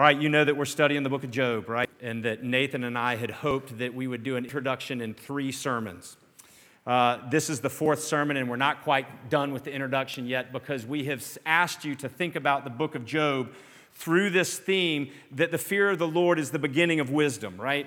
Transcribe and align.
All 0.00 0.04
right, 0.04 0.18
you 0.18 0.30
know 0.30 0.46
that 0.46 0.56
we're 0.56 0.64
studying 0.64 1.02
the 1.02 1.10
book 1.10 1.24
of 1.24 1.30
Job, 1.30 1.68
right? 1.68 1.90
And 2.00 2.24
that 2.24 2.42
Nathan 2.42 2.84
and 2.84 2.96
I 2.96 3.16
had 3.16 3.30
hoped 3.30 3.76
that 3.76 3.92
we 3.92 4.06
would 4.06 4.22
do 4.22 4.36
an 4.36 4.44
introduction 4.44 5.02
in 5.02 5.12
three 5.12 5.52
sermons. 5.52 6.16
Uh, 6.86 7.18
this 7.28 7.50
is 7.50 7.60
the 7.60 7.68
fourth 7.68 8.02
sermon, 8.02 8.38
and 8.38 8.48
we're 8.48 8.56
not 8.56 8.80
quite 8.80 9.28
done 9.28 9.52
with 9.52 9.64
the 9.64 9.70
introduction 9.70 10.26
yet 10.26 10.54
because 10.54 10.86
we 10.86 11.04
have 11.04 11.22
asked 11.44 11.84
you 11.84 11.94
to 11.96 12.08
think 12.08 12.34
about 12.34 12.64
the 12.64 12.70
book 12.70 12.94
of 12.94 13.04
Job 13.04 13.52
through 13.92 14.30
this 14.30 14.58
theme 14.58 15.10
that 15.32 15.50
the 15.50 15.58
fear 15.58 15.90
of 15.90 15.98
the 15.98 16.08
Lord 16.08 16.38
is 16.38 16.50
the 16.50 16.58
beginning 16.58 17.00
of 17.00 17.10
wisdom, 17.10 17.60
right? 17.60 17.86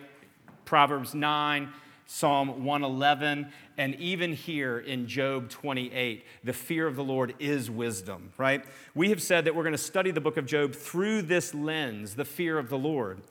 Proverbs 0.65 1.15
9, 1.15 1.73
Psalm 2.05 2.65
111, 2.65 3.47
and 3.77 3.95
even 3.95 4.33
here 4.33 4.77
in 4.77 5.07
Job 5.07 5.49
28, 5.49 6.25
the 6.43 6.53
fear 6.53 6.85
of 6.85 6.95
the 6.95 7.03
Lord 7.03 7.33
is 7.39 7.71
wisdom, 7.71 8.31
right? 8.37 8.63
We 8.93 9.09
have 9.09 9.21
said 9.21 9.45
that 9.45 9.55
we're 9.55 9.63
going 9.63 9.71
to 9.73 9.77
study 9.77 10.11
the 10.11 10.21
book 10.21 10.37
of 10.37 10.45
Job 10.45 10.73
through 10.73 11.23
this 11.23 11.53
lens, 11.53 12.15
the 12.15 12.25
fear 12.25 12.57
of 12.57 12.69
the 12.69 12.77
Lord. 12.77 13.21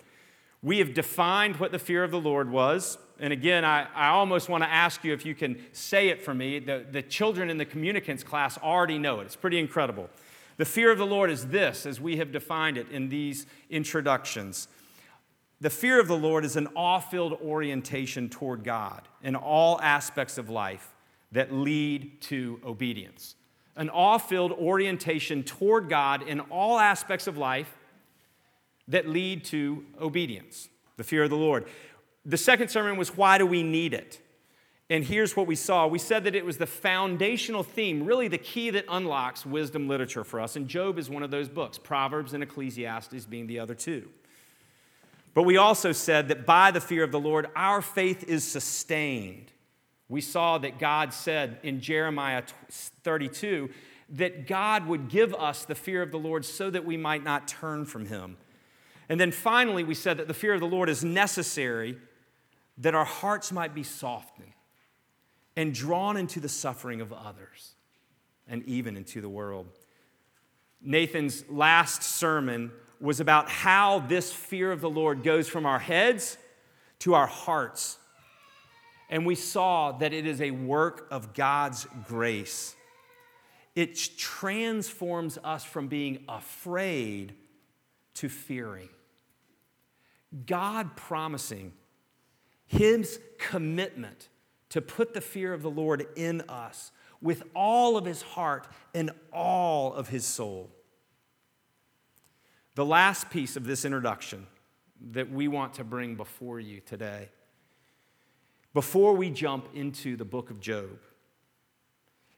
We 0.62 0.78
have 0.78 0.95
defined 0.95 1.56
what 1.56 1.73
the 1.73 1.78
fear 1.78 2.05
of 2.05 2.11
the 2.11 2.20
Lord 2.20 2.50
was. 2.50 2.97
And 3.19 3.33
again, 3.33 3.64
I, 3.64 3.87
I 3.95 4.09
almost 4.09 4.48
want 4.48 4.64
to 4.64 4.70
ask 4.70 5.05
you 5.05 5.12
if 5.12 5.27
you 5.27 5.34
can 5.34 5.61
say 5.73 6.09
it 6.09 6.23
for 6.23 6.33
me. 6.33 6.59
The, 6.59 6.84
the 6.91 7.02
children 7.02 7.50
in 7.50 7.59
the 7.59 7.64
communicants 7.64 8.23
class 8.23 8.59
already 8.59 8.98
know 8.98 9.20
it, 9.20 9.25
it's 9.25 9.36
pretty 9.36 9.59
incredible. 9.59 10.09
The 10.56 10.64
fear 10.64 10.92
of 10.92 10.98
the 10.98 11.06
Lord 11.06 11.30
is 11.30 11.48
this, 11.48 11.86
as 11.86 12.00
we 12.00 12.19
have 12.19 12.30
defined 12.30 12.78
it 12.78 12.89
in 12.91 13.09
these 13.09 13.47
introductions 13.70 14.69
the 15.62 15.71
fear 15.71 16.01
of 16.01 16.09
the 16.09 16.16
Lord 16.16 16.45
is 16.45 16.57
an 16.57 16.66
awe 16.75 16.98
filled 16.98 17.34
orientation 17.34 18.29
toward 18.29 18.65
God 18.65 19.03
in 19.23 19.37
all 19.37 19.80
aspects 19.80 20.37
of 20.37 20.51
life 20.51 20.93
that 21.30 21.53
lead 21.53 22.20
to 22.23 22.61
obedience. 22.65 23.37
An 23.77 23.89
awe 23.89 24.19
filled 24.19 24.51
orientation 24.51 25.45
toward 25.45 25.89
God 25.89 26.27
in 26.27 26.41
all 26.41 26.80
aspects 26.80 27.29
of 27.29 27.39
life 27.39 27.77
that 28.89 29.09
lead 29.09 29.45
to 29.47 29.84
obedience. 30.01 30.69
The 30.97 31.05
fear 31.05 31.23
of 31.23 31.30
the 31.30 31.37
Lord. 31.37 31.67
The 32.27 32.36
second 32.36 32.69
sermon 32.69 32.97
was 32.97 33.17
why 33.17 33.39
do 33.39 33.47
we 33.47 33.62
need 33.62 33.95
it? 33.95 34.20
And 34.91 35.05
here's 35.05 35.36
what 35.36 35.47
we 35.47 35.55
saw. 35.55 35.86
We 35.86 36.01
said 36.01 36.25
that 36.25 36.34
it 36.34 36.45
was 36.45 36.56
the 36.56 36.67
foundational 36.67 37.62
theme, 37.62 38.05
really 38.05 38.27
the 38.27 38.36
key 38.36 38.70
that 38.70 38.84
unlocks 38.89 39.47
wisdom 39.47 39.86
literature 39.86 40.25
for 40.25 40.41
us. 40.41 40.56
And 40.56 40.67
Job 40.67 40.98
is 40.98 41.08
one 41.08 41.23
of 41.23 41.31
those 41.31 41.48
books, 41.48 41.79
Proverbs 41.79 42.34
and 42.34 42.42
Ecclesiastes 42.42 43.27
being 43.27 43.47
the 43.47 43.61
other 43.61 43.77
two. 43.77 44.08
But 45.34 45.44
we 45.44 45.56
also 45.56 45.92
said 45.92 46.28
that 46.28 46.44
by 46.44 46.70
the 46.70 46.80
fear 46.80 47.02
of 47.05 47.12
the 47.12 47.20
Lord, 47.20 47.47
our 47.56 47.80
faith 47.80 48.25
is 48.28 48.44
sustained. 48.44 49.50
We 50.08 50.20
saw 50.20 50.58
that 50.58 50.78
God 50.78 51.14
said 51.14 51.58
in 51.62 51.80
Jeremiah 51.80 52.42
32 52.70 53.70
that 54.11 54.47
God 54.47 54.86
would 54.86 55.08
give 55.08 55.34
us 55.34 55.64
the 55.64 55.74
fear 55.74 56.02
of 56.02 56.11
the 56.11 56.19
Lord 56.19 56.44
so 56.44 56.69
that 56.69 56.84
we 56.84 56.98
might 56.98 57.24
not 57.24 57.48
turn 57.48 57.86
from 57.86 58.06
him. 58.06 58.36
And 59.08 59.19
then 59.19 59.33
finally, 59.33 59.84
we 59.84 59.94
said 59.94 60.19
that 60.19 60.28
the 60.28 60.34
fear 60.34 60.52
of 60.52 60.61
the 60.61 60.66
Lord 60.66 60.91
is 60.91 61.02
necessary 61.02 61.96
that 62.78 62.94
our 62.94 63.05
hearts 63.05 63.52
might 63.52 63.74
be 63.74 63.83
softened 63.83 64.52
and 65.56 65.74
drawn 65.74 66.17
into 66.17 66.41
the 66.41 66.48
suffering 66.48 67.00
of 67.00 67.12
others 67.12 67.74
and 68.48 68.62
even 68.64 68.96
into 68.96 69.20
the 69.20 69.28
world. 69.28 69.67
Nathan's 70.80 71.48
last 71.48 72.02
sermon 72.02 72.72
was 73.03 73.19
about 73.19 73.48
how 73.48 73.98
this 73.98 74.33
fear 74.33 74.70
of 74.70 74.81
the 74.81 74.89
Lord 74.89 75.25
goes 75.25 75.48
from 75.48 75.67
our 75.67 75.81
heads 75.81 76.39
to 77.00 77.14
our 77.14 77.27
hearts. 77.27 77.98
And 79.11 79.27
we 79.27 79.34
saw 79.34 79.91
that 79.92 80.12
it 80.12 80.25
is 80.25 80.41
a 80.41 80.53
work 80.53 81.08
of 81.11 81.34
God's 81.34 81.86
grace. 82.06 82.77
It 83.75 83.97
transforms 84.17 85.36
us 85.42 85.64
from 85.64 85.89
being 85.89 86.25
afraid 86.28 87.34
to 88.14 88.28
fearing. 88.28 88.89
God 90.47 90.95
promising 90.95 91.73
His 92.67 93.19
commitment 93.39 94.28
to 94.69 94.80
put 94.80 95.12
the 95.12 95.20
fear 95.20 95.53
of 95.53 95.62
the 95.62 95.70
Lord 95.70 96.07
in 96.14 96.42
us 96.48 96.92
with 97.20 97.42
all 97.55 97.96
of 97.96 98.05
His 98.05 98.23
heart 98.23 98.69
and 98.95 99.11
all 99.33 99.92
of 99.92 100.08
His 100.08 100.24
soul. 100.24 100.70
The 102.74 102.84
last 102.84 103.28
piece 103.30 103.56
of 103.56 103.64
this 103.64 103.84
introduction 103.84 104.46
that 105.10 105.30
we 105.30 105.48
want 105.48 105.74
to 105.74 105.84
bring 105.84 106.14
before 106.14 106.58
you 106.58 106.80
today, 106.80 107.28
before 108.72 109.14
we 109.14 109.30
jump 109.30 109.68
into 109.74 110.16
the 110.16 110.24
book 110.24 110.50
of 110.50 110.60
Job, 110.60 110.98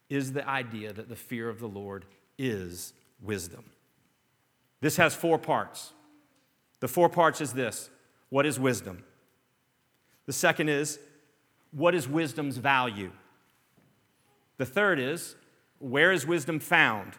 is 0.08 0.32
the 0.32 0.46
idea 0.48 0.92
that 0.92 1.08
the 1.08 1.16
fear 1.16 1.48
of 1.48 1.60
the 1.60 1.68
Lord 1.68 2.04
is 2.36 2.94
wisdom. 3.22 3.64
This 4.80 4.96
has 4.96 5.14
four 5.14 5.38
parts. 5.38 5.92
The 6.80 6.88
four 6.88 7.08
parts 7.08 7.40
is 7.40 7.52
this 7.52 7.90
what 8.28 8.44
is 8.44 8.58
wisdom? 8.58 9.04
The 10.26 10.32
second 10.32 10.68
is, 10.68 10.98
what 11.70 11.94
is 11.94 12.08
wisdom's 12.08 12.56
value? 12.56 13.12
The 14.56 14.66
third 14.66 14.98
is, 14.98 15.36
where 15.78 16.10
is 16.10 16.26
wisdom 16.26 16.58
found? 16.58 17.12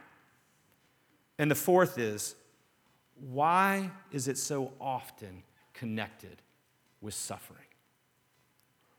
And 1.37 1.49
the 1.49 1.55
fourth 1.55 1.97
is, 1.97 2.35
why 3.19 3.91
is 4.11 4.27
it 4.27 4.37
so 4.37 4.73
often 4.79 5.43
connected 5.73 6.41
with 7.01 7.13
suffering? 7.13 7.59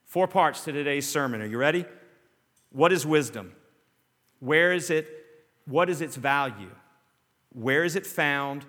Four 0.04 0.28
parts 0.28 0.64
to 0.64 0.72
today's 0.72 1.06
sermon. 1.06 1.42
Are 1.42 1.46
you 1.46 1.58
ready? 1.58 1.84
What 2.70 2.92
is 2.92 3.06
wisdom? 3.06 3.52
Where 4.40 4.72
is 4.72 4.90
it? 4.90 5.08
What 5.66 5.90
is 5.90 6.00
its 6.00 6.16
value? 6.16 6.70
Where 7.52 7.84
is 7.84 7.96
it 7.96 8.06
found? 8.06 8.64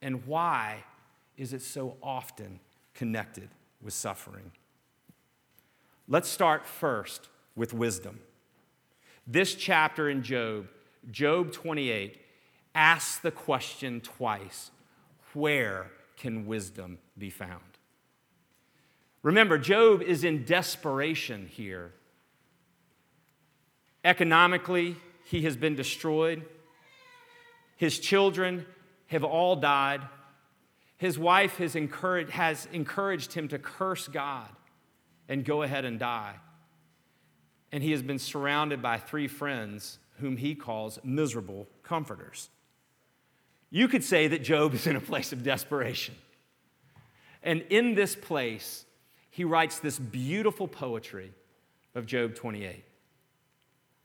And 0.00 0.26
why 0.26 0.84
is 1.36 1.52
it 1.52 1.62
so 1.62 1.96
often 2.02 2.60
connected 2.94 3.48
with 3.82 3.94
suffering? 3.94 4.52
Let's 6.08 6.28
start 6.28 6.66
first 6.66 7.28
with 7.54 7.72
wisdom. 7.72 8.20
This 9.26 9.54
chapter 9.54 10.08
in 10.08 10.22
Job, 10.22 10.66
Job 11.10 11.52
28, 11.52 12.18
asks 12.74 13.18
the 13.18 13.30
question 13.30 14.00
twice 14.00 14.70
where 15.32 15.90
can 16.16 16.46
wisdom 16.46 16.98
be 17.16 17.30
found? 17.30 17.62
Remember, 19.22 19.58
Job 19.58 20.02
is 20.02 20.24
in 20.24 20.44
desperation 20.44 21.46
here. 21.46 21.92
Economically, 24.04 24.96
he 25.24 25.42
has 25.42 25.56
been 25.56 25.74
destroyed. 25.74 26.42
His 27.76 27.98
children 27.98 28.64
have 29.08 29.24
all 29.24 29.56
died. 29.56 30.00
His 30.96 31.18
wife 31.18 31.56
has 31.58 31.76
encouraged, 31.76 32.30
has 32.30 32.66
encouraged 32.72 33.32
him 33.32 33.48
to 33.48 33.58
curse 33.58 34.08
God 34.08 34.48
and 35.28 35.44
go 35.44 35.62
ahead 35.62 35.84
and 35.84 35.98
die. 35.98 36.36
And 37.72 37.82
he 37.82 37.92
has 37.92 38.02
been 38.02 38.18
surrounded 38.18 38.82
by 38.82 38.98
three 38.98 39.28
friends 39.28 39.98
whom 40.18 40.36
he 40.36 40.54
calls 40.54 40.98
miserable 41.04 41.68
comforters. 41.82 42.50
You 43.70 43.86
could 43.86 44.02
say 44.02 44.28
that 44.28 44.42
Job 44.42 44.74
is 44.74 44.86
in 44.86 44.96
a 44.96 45.00
place 45.00 45.32
of 45.32 45.42
desperation. 45.42 46.14
And 47.42 47.62
in 47.70 47.94
this 47.94 48.14
place, 48.14 48.84
he 49.30 49.44
writes 49.44 49.78
this 49.78 49.98
beautiful 49.98 50.68
poetry 50.68 51.32
of 51.94 52.06
Job 52.06 52.34
28. 52.34 52.84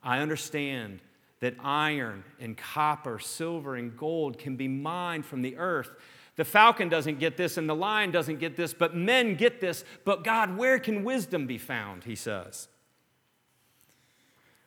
I 0.02 0.20
understand 0.20 1.00
that 1.40 1.54
iron 1.60 2.24
and 2.40 2.56
copper, 2.56 3.18
silver 3.18 3.76
and 3.76 3.96
gold 3.96 4.38
can 4.38 4.56
be 4.56 4.68
mined 4.68 5.26
from 5.26 5.42
the 5.42 5.56
earth. 5.56 5.90
The 6.36 6.44
falcon 6.44 6.88
doesn't 6.88 7.18
get 7.18 7.36
this 7.36 7.56
and 7.56 7.68
the 7.68 7.74
lion 7.74 8.10
doesn't 8.10 8.38
get 8.38 8.56
this, 8.56 8.72
but 8.72 8.94
men 8.94 9.34
get 9.34 9.60
this. 9.60 9.84
But 10.04 10.22
God, 10.22 10.56
where 10.56 10.78
can 10.78 11.02
wisdom 11.02 11.46
be 11.46 11.58
found? 11.58 12.04
He 12.04 12.14
says. 12.14 12.68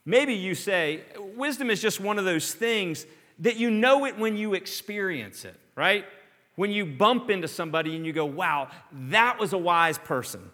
Maybe 0.05 0.33
you 0.33 0.55
say, 0.55 1.01
wisdom 1.35 1.69
is 1.69 1.81
just 1.81 1.99
one 1.99 2.17
of 2.17 2.25
those 2.25 2.53
things 2.53 3.05
that 3.39 3.57
you 3.57 3.71
know 3.71 4.05
it 4.05 4.17
when 4.17 4.37
you 4.37 4.53
experience 4.53 5.45
it, 5.45 5.55
right? 5.75 6.05
When 6.55 6.71
you 6.71 6.85
bump 6.85 7.29
into 7.29 7.47
somebody 7.47 7.95
and 7.95 8.05
you 8.05 8.13
go, 8.13 8.25
wow, 8.25 8.69
that 8.91 9.39
was 9.39 9.53
a 9.53 9.57
wise 9.57 9.97
person. 9.97 10.51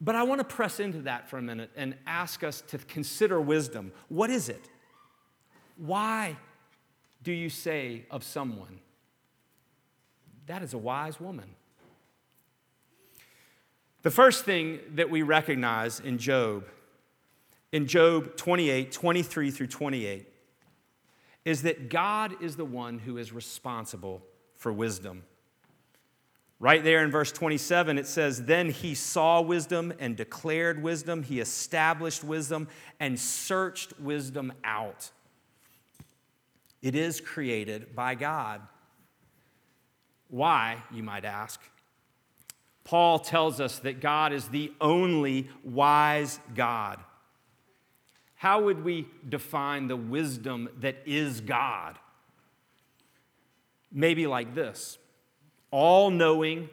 But 0.00 0.16
I 0.16 0.24
want 0.24 0.40
to 0.40 0.44
press 0.44 0.80
into 0.80 1.02
that 1.02 1.30
for 1.30 1.38
a 1.38 1.42
minute 1.42 1.70
and 1.76 1.94
ask 2.06 2.42
us 2.42 2.60
to 2.68 2.78
consider 2.78 3.40
wisdom. 3.40 3.92
What 4.08 4.30
is 4.30 4.48
it? 4.48 4.68
Why 5.76 6.36
do 7.22 7.32
you 7.32 7.48
say 7.48 8.04
of 8.10 8.24
someone, 8.24 8.80
that 10.46 10.62
is 10.62 10.74
a 10.74 10.78
wise 10.78 11.20
woman? 11.20 11.54
The 14.02 14.10
first 14.10 14.44
thing 14.44 14.80
that 14.96 15.08
we 15.08 15.22
recognize 15.22 16.00
in 16.00 16.18
Job, 16.18 16.64
in 17.70 17.86
Job 17.86 18.36
28, 18.36 18.90
23 18.90 19.50
through 19.52 19.68
28, 19.68 20.31
is 21.44 21.62
that 21.62 21.90
God 21.90 22.42
is 22.42 22.56
the 22.56 22.64
one 22.64 22.98
who 22.98 23.18
is 23.18 23.32
responsible 23.32 24.22
for 24.54 24.72
wisdom. 24.72 25.24
Right 26.60 26.84
there 26.84 27.02
in 27.02 27.10
verse 27.10 27.32
27, 27.32 27.98
it 27.98 28.06
says, 28.06 28.44
Then 28.44 28.70
he 28.70 28.94
saw 28.94 29.40
wisdom 29.40 29.92
and 29.98 30.16
declared 30.16 30.80
wisdom. 30.80 31.24
He 31.24 31.40
established 31.40 32.22
wisdom 32.22 32.68
and 33.00 33.18
searched 33.18 33.98
wisdom 33.98 34.52
out. 34.62 35.10
It 36.80 36.94
is 36.94 37.20
created 37.20 37.96
by 37.96 38.14
God. 38.14 38.60
Why, 40.28 40.82
you 40.92 41.02
might 41.02 41.24
ask? 41.24 41.60
Paul 42.84 43.18
tells 43.18 43.60
us 43.60 43.80
that 43.80 44.00
God 44.00 44.32
is 44.32 44.48
the 44.48 44.72
only 44.80 45.48
wise 45.64 46.38
God. 46.54 47.00
How 48.42 48.60
would 48.62 48.82
we 48.82 49.06
define 49.28 49.86
the 49.86 49.94
wisdom 49.94 50.68
that 50.80 50.96
is 51.06 51.40
God? 51.40 51.96
Maybe 53.92 54.26
like 54.26 54.52
this 54.52 54.98
all 55.70 56.10
knowing, 56.10 56.68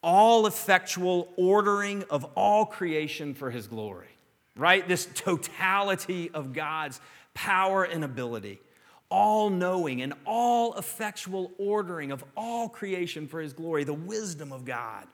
all 0.00 0.46
effectual 0.46 1.28
ordering 1.36 2.04
of 2.08 2.24
all 2.36 2.64
creation 2.64 3.34
for 3.34 3.50
his 3.50 3.66
glory, 3.66 4.10
right? 4.54 4.86
This 4.86 5.08
totality 5.12 6.30
of 6.32 6.52
God's 6.52 7.00
power 7.34 7.82
and 7.82 8.04
ability, 8.04 8.60
all 9.08 9.50
knowing 9.50 10.02
and 10.02 10.14
all 10.24 10.74
effectual 10.74 11.50
ordering 11.58 12.12
of 12.12 12.22
all 12.36 12.68
creation 12.68 13.26
for 13.26 13.40
his 13.40 13.52
glory, 13.52 13.82
the 13.82 13.92
wisdom 13.92 14.52
of 14.52 14.64
God, 14.64 15.08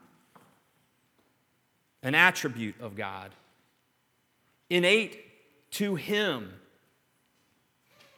an 2.03 2.13
attribute 2.13 2.79
of 2.79 2.95
God, 2.95 3.31
innate 4.69 5.25
to 5.71 5.95
him, 5.95 6.53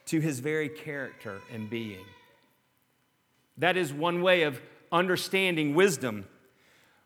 to 0.06 0.19
his 0.19 0.39
very 0.39 0.69
character 0.69 1.39
and 1.51 1.69
being. 1.69 2.06
That 3.57 3.77
is 3.77 3.94
one 3.94 4.21
way 4.21 4.44
of 4.44 4.62
understanding 4.92 5.75
wisdom. 5.75 6.25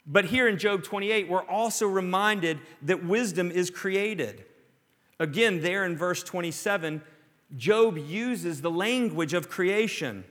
But 0.07 0.25
here 0.25 0.47
in 0.47 0.57
Job 0.57 0.83
28, 0.83 1.27
we're 1.27 1.43
also 1.43 1.87
reminded 1.87 2.59
that 2.83 3.03
wisdom 3.03 3.51
is 3.51 3.69
created. 3.69 4.45
Again, 5.19 5.61
there 5.61 5.85
in 5.85 5.97
verse 5.97 6.23
27, 6.23 7.01
Job 7.55 7.97
uses 7.97 8.61
the 8.61 8.71
language 8.71 9.33
of 9.33 9.49
creation. 9.49 10.23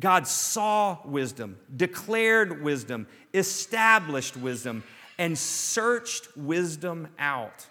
God 0.00 0.26
saw 0.26 0.98
wisdom, 1.04 1.58
declared 1.74 2.62
wisdom, 2.62 3.06
established 3.34 4.36
wisdom, 4.36 4.84
and 5.18 5.36
searched 5.36 6.36
wisdom 6.36 7.08
out. 7.18 7.66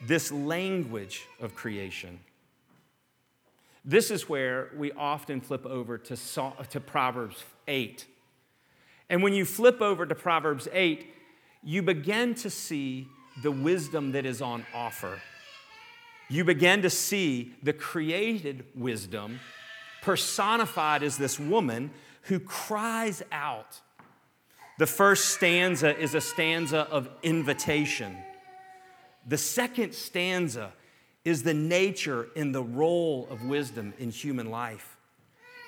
This 0.00 0.30
language 0.30 1.26
of 1.40 1.54
creation. 1.54 2.20
This 3.84 4.10
is 4.10 4.28
where 4.28 4.70
we 4.76 4.92
often 4.92 5.40
flip 5.40 5.64
over 5.64 5.96
to, 5.96 6.16
to 6.70 6.80
Proverbs 6.80 7.44
8. 7.68 8.04
And 9.08 9.22
when 9.22 9.32
you 9.32 9.44
flip 9.44 9.80
over 9.80 10.04
to 10.04 10.14
Proverbs 10.14 10.66
8, 10.72 11.06
you 11.62 11.82
begin 11.82 12.34
to 12.36 12.50
see 12.50 13.06
the 13.42 13.52
wisdom 13.52 14.12
that 14.12 14.26
is 14.26 14.42
on 14.42 14.66
offer. 14.74 15.20
You 16.28 16.44
begin 16.44 16.82
to 16.82 16.90
see 16.90 17.54
the 17.62 17.72
created 17.72 18.64
wisdom 18.74 19.38
personified 20.02 21.02
as 21.02 21.16
this 21.16 21.38
woman 21.38 21.90
who 22.22 22.40
cries 22.40 23.22
out. 23.30 23.80
The 24.78 24.86
first 24.86 25.30
stanza 25.30 25.96
is 25.96 26.14
a 26.14 26.20
stanza 26.20 26.80
of 26.90 27.08
invitation. 27.22 28.16
The 29.26 29.38
second 29.38 29.92
stanza 29.92 30.72
is 31.24 31.42
the 31.42 31.54
nature 31.54 32.28
and 32.36 32.54
the 32.54 32.62
role 32.62 33.26
of 33.30 33.44
wisdom 33.44 33.92
in 33.98 34.10
human 34.10 34.50
life. 34.50 34.96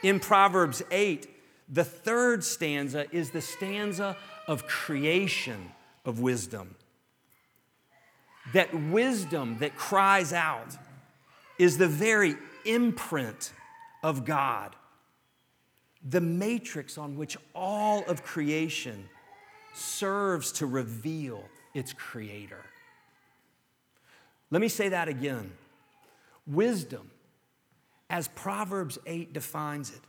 In 0.05 0.21
Proverbs 0.21 0.83
8, 0.93 1.29
the 1.69 1.85
third 1.85 2.45
stanza 2.45 3.07
is 3.11 3.31
the 3.31 3.41
stanza 3.41 4.17
of 4.47 4.67
creation 4.69 5.73
of 6.05 6.21
wisdom. 6.21 6.77
That 8.53 8.73
wisdom 8.73 9.59
that 9.59 9.77
cries 9.77 10.33
out 10.33 10.77
is 11.59 11.77
the 11.77 11.89
very 11.89 12.37
imprint 12.65 13.53
of 14.03 14.25
God, 14.25 14.77
the 16.09 16.21
matrix 16.21 16.97
on 16.97 17.17
which 17.17 17.37
all 17.55 18.05
of 18.05 18.23
creation 18.23 19.09
serves 19.75 20.53
to 20.53 20.67
reveal 20.67 21.43
its 21.75 21.93
creator. 21.93 22.65
Let 24.51 24.61
me 24.61 24.69
say 24.69 24.89
that 24.89 25.09
again. 25.09 25.53
Wisdom, 26.47 27.11
as 28.09 28.29
Proverbs 28.29 28.99
8 29.07 29.33
defines 29.33 29.91
it, 29.91 30.01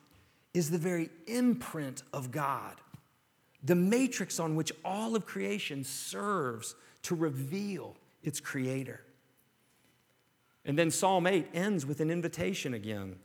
is 0.54 0.70
the 0.70 0.78
very 0.78 1.10
imprint 1.28 2.04
of 2.14 2.32
God, 2.32 2.76
the 3.64 3.76
matrix 3.76 4.40
on 4.40 4.56
which 4.56 4.72
all 4.84 5.16
of 5.16 5.26
creation 5.26 5.84
serves 5.84 6.76
to 7.04 7.16
reveal 7.16 7.96
its 8.24 8.40
creator. 8.40 9.02
And 10.66 10.78
then 10.78 10.92
Psalm 10.92 11.28
8 11.28 11.48
ends 11.54 11.86
with 11.86 12.00
an 12.00 12.10
invitation 12.10 12.74
again. 12.74 13.18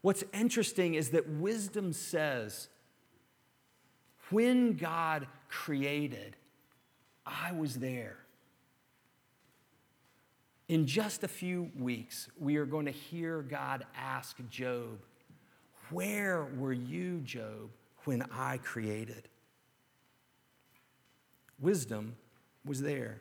What's 0.00 0.24
interesting 0.32 0.94
is 0.94 1.10
that 1.10 1.28
wisdom 1.28 1.92
says, 1.92 2.68
when 4.30 4.74
God 4.74 5.26
created, 5.48 6.36
I 7.24 7.52
was 7.52 7.76
there. 7.76 8.16
In 10.68 10.86
just 10.86 11.24
a 11.24 11.28
few 11.28 11.70
weeks, 11.78 12.28
we 12.38 12.56
are 12.56 12.64
going 12.64 12.86
to 12.86 12.92
hear 12.92 13.42
God 13.42 13.84
ask 13.96 14.36
Job, 14.48 14.98
Where 15.90 16.44
were 16.56 16.72
you, 16.72 17.20
Job, 17.20 17.70
when 18.04 18.22
I 18.32 18.58
created? 18.58 19.28
Wisdom 21.60 22.16
was 22.64 22.80
there. 22.80 23.20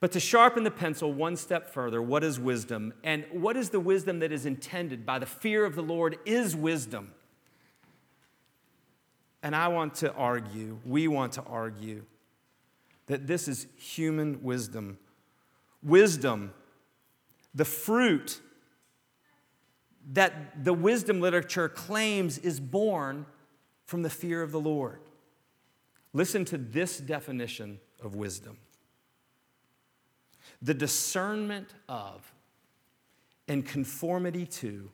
But 0.00 0.10
to 0.12 0.20
sharpen 0.20 0.64
the 0.64 0.70
pencil 0.72 1.12
one 1.12 1.36
step 1.36 1.70
further, 1.70 2.02
what 2.02 2.24
is 2.24 2.40
wisdom? 2.40 2.92
And 3.04 3.24
what 3.30 3.56
is 3.56 3.70
the 3.70 3.78
wisdom 3.78 4.18
that 4.18 4.32
is 4.32 4.44
intended 4.44 5.06
by 5.06 5.20
the 5.20 5.26
fear 5.26 5.64
of 5.64 5.76
the 5.76 5.82
Lord 5.82 6.18
is 6.26 6.56
wisdom? 6.56 7.12
And 9.44 9.54
I 9.54 9.68
want 9.68 9.94
to 9.96 10.12
argue, 10.12 10.80
we 10.84 11.06
want 11.06 11.34
to 11.34 11.42
argue, 11.42 12.04
that 13.06 13.28
this 13.28 13.46
is 13.46 13.68
human 13.76 14.42
wisdom 14.42 14.98
wisdom, 15.82 16.52
the 17.54 17.64
fruit 17.64 18.40
that 20.12 20.64
the 20.64 20.72
wisdom 20.72 21.20
literature 21.20 21.68
claims 21.68 22.38
is 22.38 22.60
born 22.60 23.26
from 23.84 24.02
the 24.02 24.10
fear 24.10 24.42
of 24.42 24.52
the 24.52 24.60
Lord. 24.60 25.00
Listen 26.12 26.44
to 26.46 26.58
this 26.58 26.98
definition 26.98 27.80
of 28.02 28.14
wisdom 28.14 28.58
the 30.60 30.74
discernment 30.74 31.74
of 31.88 32.32
and 33.48 33.66
conformity 33.66 34.46
to 34.46 34.88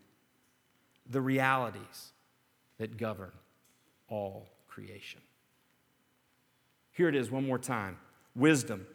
the 1.11 1.21
realities 1.21 2.13
that 2.79 2.97
govern 2.97 3.33
all 4.09 4.49
creation. 4.67 5.21
Here 6.93 7.09
it 7.09 7.15
is 7.15 7.31
one 7.31 7.47
more 7.47 7.59
time 7.59 7.99
wisdom 8.35 8.87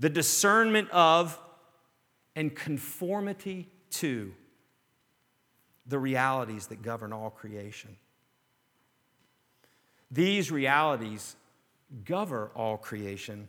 the 0.00 0.08
discernment 0.08 0.90
of 0.90 1.38
and 2.34 2.54
conformity 2.54 3.68
to 3.90 4.32
the 5.86 5.98
realities 5.98 6.66
that 6.68 6.82
govern 6.82 7.12
all 7.12 7.30
creation. 7.30 7.96
These 10.10 10.50
realities 10.50 11.36
govern 12.04 12.48
all 12.54 12.78
creation 12.78 13.48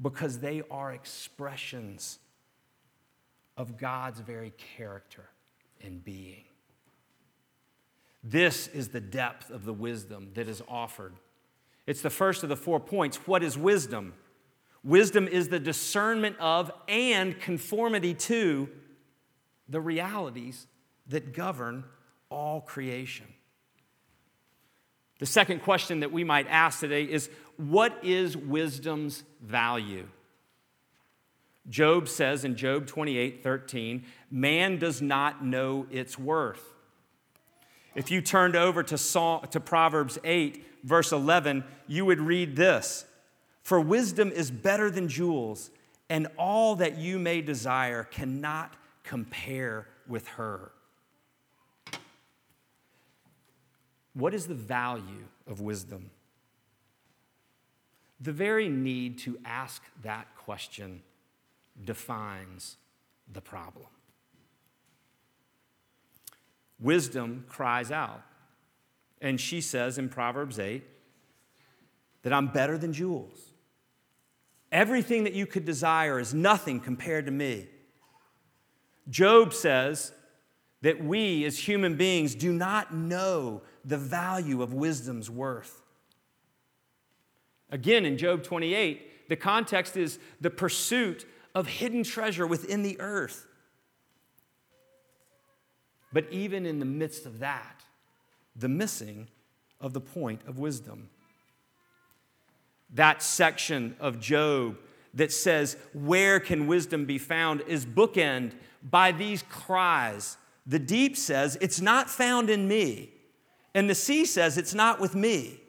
because 0.00 0.38
they 0.38 0.62
are 0.70 0.92
expressions 0.92 2.18
of 3.56 3.76
God's 3.76 4.20
very 4.20 4.52
character 4.76 5.28
and 5.82 6.02
being. 6.02 6.44
This 8.24 8.68
is 8.68 8.88
the 8.88 9.00
depth 9.00 9.50
of 9.50 9.64
the 9.64 9.72
wisdom 9.72 10.30
that 10.34 10.48
is 10.48 10.62
offered. 10.68 11.14
It's 11.86 12.00
the 12.00 12.10
first 12.10 12.42
of 12.42 12.48
the 12.48 12.56
four 12.56 12.80
points. 12.80 13.16
What 13.26 13.42
is 13.42 13.58
wisdom? 13.58 14.14
Wisdom 14.84 15.26
is 15.26 15.48
the 15.48 15.58
discernment 15.58 16.36
of 16.38 16.70
and 16.86 17.38
conformity 17.40 18.14
to 18.14 18.68
the 19.68 19.80
realities 19.80 20.66
that 21.08 21.32
govern 21.32 21.84
all 22.30 22.60
creation. 22.60 23.26
The 25.18 25.26
second 25.26 25.62
question 25.62 26.00
that 26.00 26.12
we 26.12 26.22
might 26.24 26.46
ask 26.48 26.80
today 26.80 27.04
is 27.04 27.28
what 27.56 28.04
is 28.04 28.36
wisdom's 28.36 29.24
value? 29.42 30.06
Job 31.68 32.08
says 32.08 32.44
in 32.44 32.56
Job 32.56 32.86
28 32.86 33.42
13, 33.42 34.04
man 34.30 34.78
does 34.78 35.02
not 35.02 35.44
know 35.44 35.86
its 35.90 36.18
worth. 36.18 36.64
If 37.94 38.10
you 38.10 38.22
turned 38.22 38.54
over 38.54 38.82
to, 38.84 39.60
Proverbs 39.60 40.18
8, 40.22 40.64
verse 40.84 41.10
11, 41.10 41.64
you 41.88 42.04
would 42.04 42.20
read 42.20 42.54
this 42.54 43.04
for 43.68 43.78
wisdom 43.78 44.32
is 44.32 44.50
better 44.50 44.90
than 44.90 45.08
jewels, 45.08 45.70
and 46.08 46.26
all 46.38 46.76
that 46.76 46.96
you 46.96 47.18
may 47.18 47.42
desire 47.42 48.02
cannot 48.02 48.72
compare 49.04 49.86
with 50.06 50.26
her. 50.26 50.72
What 54.14 54.32
is 54.32 54.46
the 54.46 54.54
value 54.54 55.26
of 55.46 55.60
wisdom? 55.60 56.08
The 58.22 58.32
very 58.32 58.70
need 58.70 59.18
to 59.18 59.38
ask 59.44 59.82
that 60.02 60.34
question 60.34 61.02
defines 61.84 62.78
the 63.30 63.42
problem. 63.42 63.88
wisdom 66.80 67.44
cries 67.50 67.90
out. 67.90 68.22
And 69.20 69.38
she 69.38 69.60
says 69.60 69.98
in 69.98 70.08
Proverbs 70.08 70.58
8 70.58 70.82
that 72.22 72.32
I'm 72.32 72.46
better 72.46 72.78
than 72.78 72.94
jewels. 72.94 73.47
Everything 74.70 75.24
that 75.24 75.32
you 75.32 75.46
could 75.46 75.64
desire 75.64 76.18
is 76.18 76.34
nothing 76.34 76.80
compared 76.80 77.26
to 77.26 77.32
me. 77.32 77.68
Job 79.08 79.54
says 79.54 80.12
that 80.82 81.02
we 81.02 81.44
as 81.44 81.58
human 81.58 81.96
beings 81.96 82.34
do 82.34 82.52
not 82.52 82.94
know 82.94 83.62
the 83.84 83.96
value 83.96 84.62
of 84.62 84.74
wisdom's 84.74 85.30
worth. 85.30 85.82
Again, 87.70 88.04
in 88.04 88.18
Job 88.18 88.42
28, 88.42 89.28
the 89.28 89.36
context 89.36 89.96
is 89.96 90.18
the 90.40 90.50
pursuit 90.50 91.26
of 91.54 91.66
hidden 91.66 92.02
treasure 92.02 92.46
within 92.46 92.82
the 92.82 93.00
earth. 93.00 93.46
But 96.12 96.26
even 96.30 96.64
in 96.64 96.78
the 96.78 96.86
midst 96.86 97.26
of 97.26 97.40
that, 97.40 97.82
the 98.56 98.68
missing 98.68 99.28
of 99.80 99.92
the 99.92 100.00
point 100.00 100.40
of 100.46 100.58
wisdom. 100.58 101.10
That 102.94 103.22
section 103.22 103.96
of 104.00 104.20
Job 104.20 104.78
that 105.14 105.32
says, 105.32 105.76
Where 105.92 106.40
can 106.40 106.66
wisdom 106.66 107.04
be 107.04 107.18
found? 107.18 107.62
is 107.62 107.84
bookend 107.84 108.52
by 108.82 109.12
these 109.12 109.42
cries. 109.48 110.36
The 110.66 110.78
deep 110.78 111.16
says, 111.16 111.58
It's 111.60 111.80
not 111.80 112.08
found 112.10 112.50
in 112.50 112.68
me. 112.68 113.10
And 113.74 113.88
the 113.88 113.94
sea 113.94 114.24
says, 114.24 114.56
It's 114.56 114.74
not 114.74 115.00
with 115.00 115.14
me. 115.14 115.60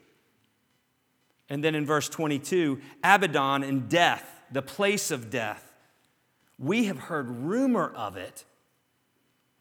And 1.48 1.64
then 1.64 1.74
in 1.74 1.84
verse 1.84 2.08
22, 2.08 2.80
Abaddon 3.02 3.64
and 3.64 3.88
death, 3.88 4.40
the 4.52 4.62
place 4.62 5.10
of 5.10 5.30
death. 5.30 5.72
We 6.58 6.84
have 6.84 6.98
heard 6.98 7.28
rumor 7.28 7.92
of 7.96 8.16
it, 8.16 8.44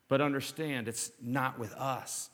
but 0.08 0.22
understand 0.22 0.88
it's 0.88 1.12
not 1.22 1.58
with 1.58 1.74
us. 1.74 2.30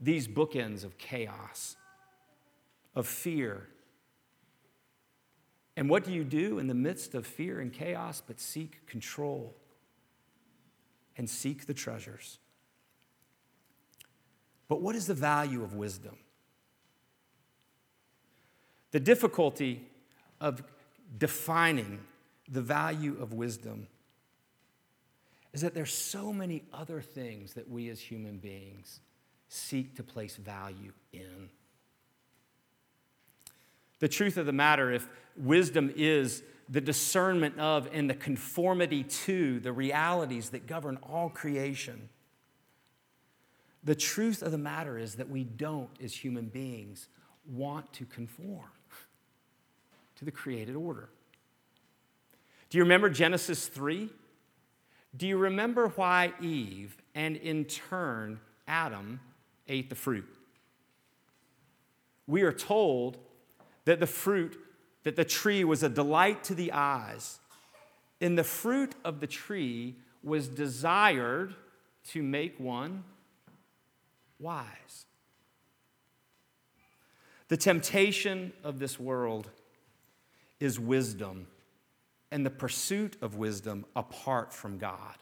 These 0.00 0.28
bookends 0.28 0.84
of 0.84 0.98
chaos, 0.98 1.76
of 2.94 3.06
fear. 3.06 3.68
And 5.76 5.88
what 5.88 6.04
do 6.04 6.12
you 6.12 6.24
do 6.24 6.58
in 6.58 6.66
the 6.66 6.74
midst 6.74 7.14
of 7.14 7.26
fear 7.26 7.60
and 7.60 7.72
chaos 7.72 8.22
but 8.26 8.38
seek 8.38 8.86
control 8.86 9.54
and 11.16 11.28
seek 11.28 11.66
the 11.66 11.74
treasures? 11.74 12.38
But 14.68 14.80
what 14.80 14.94
is 14.94 15.06
the 15.06 15.14
value 15.14 15.62
of 15.62 15.74
wisdom? 15.74 16.16
The 18.90 19.00
difficulty 19.00 19.86
of 20.40 20.62
defining 21.18 22.00
the 22.48 22.62
value 22.62 23.16
of 23.20 23.32
wisdom 23.32 23.86
is 25.52 25.60
that 25.60 25.74
there's 25.74 25.92
so 25.92 26.32
many 26.32 26.62
other 26.72 27.00
things 27.00 27.54
that 27.54 27.68
we 27.68 27.88
as 27.90 28.00
human 28.00 28.38
beings 28.38 29.00
seek 29.48 29.94
to 29.96 30.02
place 30.02 30.36
value 30.36 30.92
in. 31.12 31.50
The 34.02 34.08
truth 34.08 34.36
of 34.36 34.46
the 34.46 34.52
matter, 34.52 34.90
if 34.90 35.08
wisdom 35.36 35.92
is 35.94 36.42
the 36.68 36.80
discernment 36.80 37.60
of 37.60 37.88
and 37.92 38.10
the 38.10 38.14
conformity 38.14 39.04
to 39.04 39.60
the 39.60 39.72
realities 39.72 40.50
that 40.50 40.66
govern 40.66 40.98
all 41.08 41.30
creation, 41.30 42.08
the 43.84 43.94
truth 43.94 44.42
of 44.42 44.50
the 44.50 44.58
matter 44.58 44.98
is 44.98 45.14
that 45.14 45.28
we 45.30 45.44
don't, 45.44 45.88
as 46.02 46.16
human 46.16 46.46
beings, 46.46 47.06
want 47.48 47.92
to 47.92 48.04
conform 48.04 48.72
to 50.16 50.24
the 50.24 50.32
created 50.32 50.74
order. 50.74 51.08
Do 52.70 52.78
you 52.78 52.82
remember 52.82 53.08
Genesis 53.08 53.68
3? 53.68 54.10
Do 55.16 55.28
you 55.28 55.36
remember 55.36 55.92
why 55.94 56.32
Eve 56.40 56.96
and 57.14 57.36
in 57.36 57.66
turn 57.66 58.40
Adam 58.66 59.20
ate 59.68 59.90
the 59.90 59.94
fruit? 59.94 60.26
We 62.26 62.42
are 62.42 62.52
told 62.52 63.18
that 63.84 64.00
the 64.00 64.06
fruit, 64.06 64.58
that 65.04 65.16
the 65.16 65.24
tree 65.24 65.64
was 65.64 65.82
a 65.82 65.88
delight 65.88 66.44
to 66.44 66.54
the 66.54 66.72
eyes, 66.72 67.40
and 68.20 68.38
the 68.38 68.44
fruit 68.44 68.94
of 69.04 69.20
the 69.20 69.26
tree 69.26 69.96
was 70.22 70.48
desired 70.48 71.54
to 72.08 72.22
make 72.22 72.58
one 72.58 73.04
wise. 74.38 75.06
The 77.48 77.56
temptation 77.56 78.52
of 78.64 78.78
this 78.78 78.98
world 78.98 79.50
is 80.60 80.78
wisdom 80.78 81.48
and 82.30 82.46
the 82.46 82.50
pursuit 82.50 83.16
of 83.20 83.36
wisdom 83.36 83.84
apart 83.94 84.54
from 84.54 84.78
God. 84.78 85.16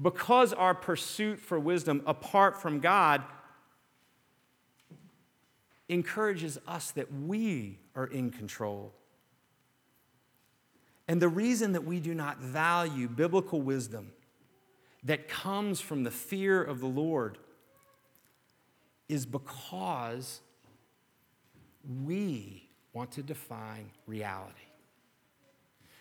Because 0.00 0.52
our 0.52 0.74
pursuit 0.74 1.40
for 1.40 1.58
wisdom 1.58 2.02
apart 2.06 2.60
from 2.60 2.80
God 2.80 3.24
encourages 5.88 6.58
us 6.66 6.90
that 6.92 7.12
we 7.12 7.78
are 7.94 8.06
in 8.06 8.30
control. 8.30 8.94
And 11.08 11.20
the 11.20 11.28
reason 11.28 11.72
that 11.72 11.84
we 11.84 12.00
do 12.00 12.14
not 12.14 12.38
value 12.38 13.08
biblical 13.08 13.60
wisdom 13.60 14.12
that 15.04 15.28
comes 15.28 15.80
from 15.80 16.04
the 16.04 16.10
fear 16.10 16.62
of 16.62 16.80
the 16.80 16.86
Lord 16.86 17.38
is 19.08 19.26
because 19.26 20.40
we 22.04 22.68
want 22.92 23.10
to 23.12 23.22
define 23.22 23.90
reality. 24.06 24.54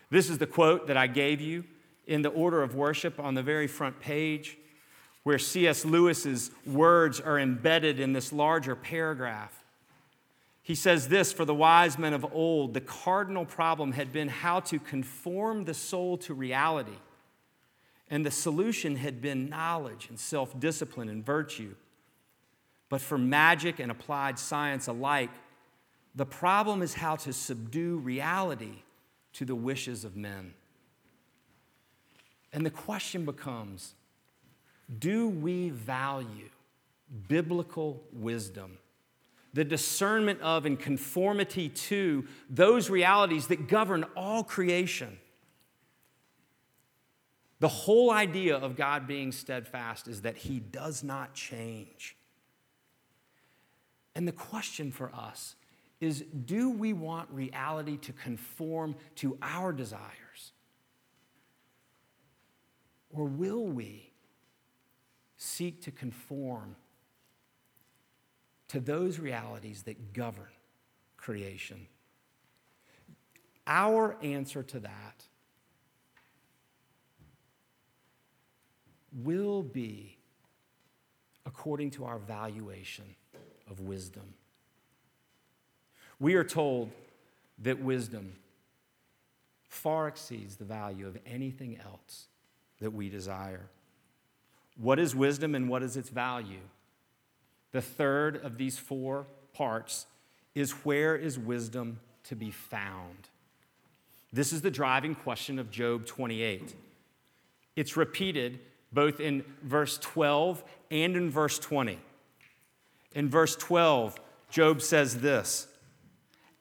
This 0.10 0.30
is 0.30 0.38
the 0.38 0.48
quote 0.48 0.88
that 0.88 0.98
I 0.98 1.08
gave 1.08 1.42
you 1.42 1.64
in 2.06 2.22
the 2.22 2.30
order 2.30 2.62
of 2.62 2.76
worship 2.76 3.20
on 3.20 3.34
the 3.34 3.44
very 3.44 3.68
front 3.68 4.00
page, 4.00 4.58
where 5.24 5.40
C.S. 5.40 5.86
Lewis's 5.86 6.52
words 6.66 7.20
are 7.20 7.40
embedded 7.40 8.00
in 8.00 8.14
this 8.14 8.34
larger 8.34 8.76
paragraph. 8.76 9.61
He 10.64 10.76
says 10.76 11.08
this 11.08 11.34
for 11.34 11.46
the 11.46 11.56
wise 11.56 11.98
men 11.98 12.14
of 12.14 12.26
old, 12.34 12.74
the 12.74 12.82
cardinal 12.82 13.46
problem 13.46 13.94
had 13.94 14.12
been 14.12 14.28
how 14.28 14.60
to 14.62 14.80
conform 14.80 15.66
the 15.66 15.74
soul 15.74 16.18
to 16.20 16.34
reality. 16.34 16.98
And 18.10 18.26
the 18.26 18.32
solution 18.32 18.98
had 18.98 19.22
been 19.22 19.50
knowledge 19.50 20.08
and 20.10 20.20
self 20.20 20.60
discipline 20.60 21.10
and 21.10 21.26
virtue. 21.26 21.76
But 22.90 23.02
for 23.02 23.18
magic 23.18 23.80
and 23.80 23.90
applied 23.90 24.38
science 24.38 24.88
alike, 24.88 25.30
the 26.14 26.26
problem 26.26 26.82
is 26.82 26.94
how 26.94 27.16
to 27.18 27.32
subdue 27.32 27.98
reality 27.98 28.84
to 29.34 29.46
the 29.46 29.56
wishes 29.56 30.04
of 30.04 30.18
men. 30.18 30.54
And 32.54 32.66
the 32.66 32.70
question 32.70 33.24
becomes 33.24 33.94
do 35.00 35.30
we 35.30 35.70
value 35.70 36.50
biblical 37.28 38.04
wisdom, 38.12 38.78
the 39.54 39.64
discernment 39.64 40.42
of 40.42 40.66
and 40.66 40.80
conformity 40.80 41.70
to 41.70 42.26
those 42.50 42.90
realities 42.90 43.48
that 43.48 43.68
govern 43.68 44.06
all 44.16 44.44
creation? 44.44 45.18
The 47.60 47.68
whole 47.68 48.10
idea 48.10 48.58
of 48.58 48.76
God 48.76 49.08
being 49.08 49.32
steadfast 49.32 50.08
is 50.08 50.22
that 50.22 50.38
He 50.38 50.60
does 50.60 51.04
not 51.04 51.34
change. 51.34 52.16
And 54.16 54.28
the 54.28 54.32
question 54.32 54.92
for 54.92 55.14
us 55.14 55.56
is 56.00 56.26
do 56.46 56.72
we 56.72 56.92
want 56.94 57.30
reality 57.30 57.98
to 57.98 58.14
conform 58.14 58.96
to 59.18 59.38
our 59.42 59.72
desires? 59.72 60.54
Or 63.12 63.26
will 63.26 63.66
we 63.66 64.12
seek 65.38 65.84
to 65.84 65.92
conform 65.92 66.76
to 68.72 68.80
those 68.80 69.20
realities 69.20 69.84
that 69.84 70.14
govern 70.14 70.48
creation? 71.18 71.88
Our 73.68 74.16
answer 74.24 74.64
to 74.64 74.80
that 74.80 75.26
will 79.12 79.62
be 79.62 80.16
according 81.46 81.92
to 81.92 82.06
our 82.06 82.18
valuation 82.18 83.04
of 83.70 83.82
wisdom. 83.82 84.36
We 86.18 86.36
are 86.36 86.46
told 86.46 86.92
that 87.64 87.82
wisdom 87.82 88.38
far 89.68 90.08
exceeds 90.08 90.56
the 90.56 90.64
value 90.64 91.08
of 91.08 91.18
anything 91.26 91.78
else 91.84 92.28
that 92.80 92.94
we 92.94 93.10
desire. 93.10 93.68
What 94.78 94.98
is 94.98 95.14
wisdom 95.14 95.56
and 95.56 95.68
what 95.68 95.84
is 95.84 95.98
its 95.98 96.10
value? 96.10 96.62
The 97.72 97.82
third 97.82 98.38
of 98.44 98.58
these 98.58 98.78
four 98.78 99.28
parts 99.54 100.06
is 100.56 100.72
where 100.84 101.16
is 101.16 101.40
wisdom 101.40 102.00
to 102.26 102.36
be 102.36 102.52
found? 102.52 103.30
This 104.34 104.54
is 104.54 104.62
the 104.62 104.72
driving 104.72 105.16
question 105.16 105.60
of 105.60 105.72
Job 105.72 106.06
28. 106.06 106.76
It's 107.76 107.98
repeated 107.98 108.60
both 108.92 109.20
in 109.20 109.44
verse 109.64 109.98
12 109.98 110.64
and 110.90 111.16
in 111.16 111.30
verse 111.30 111.60
20. 111.60 112.00
In 113.14 113.30
verse 113.30 113.56
12, 113.56 114.20
Job 114.50 114.82
says 114.82 115.20
this 115.20 115.68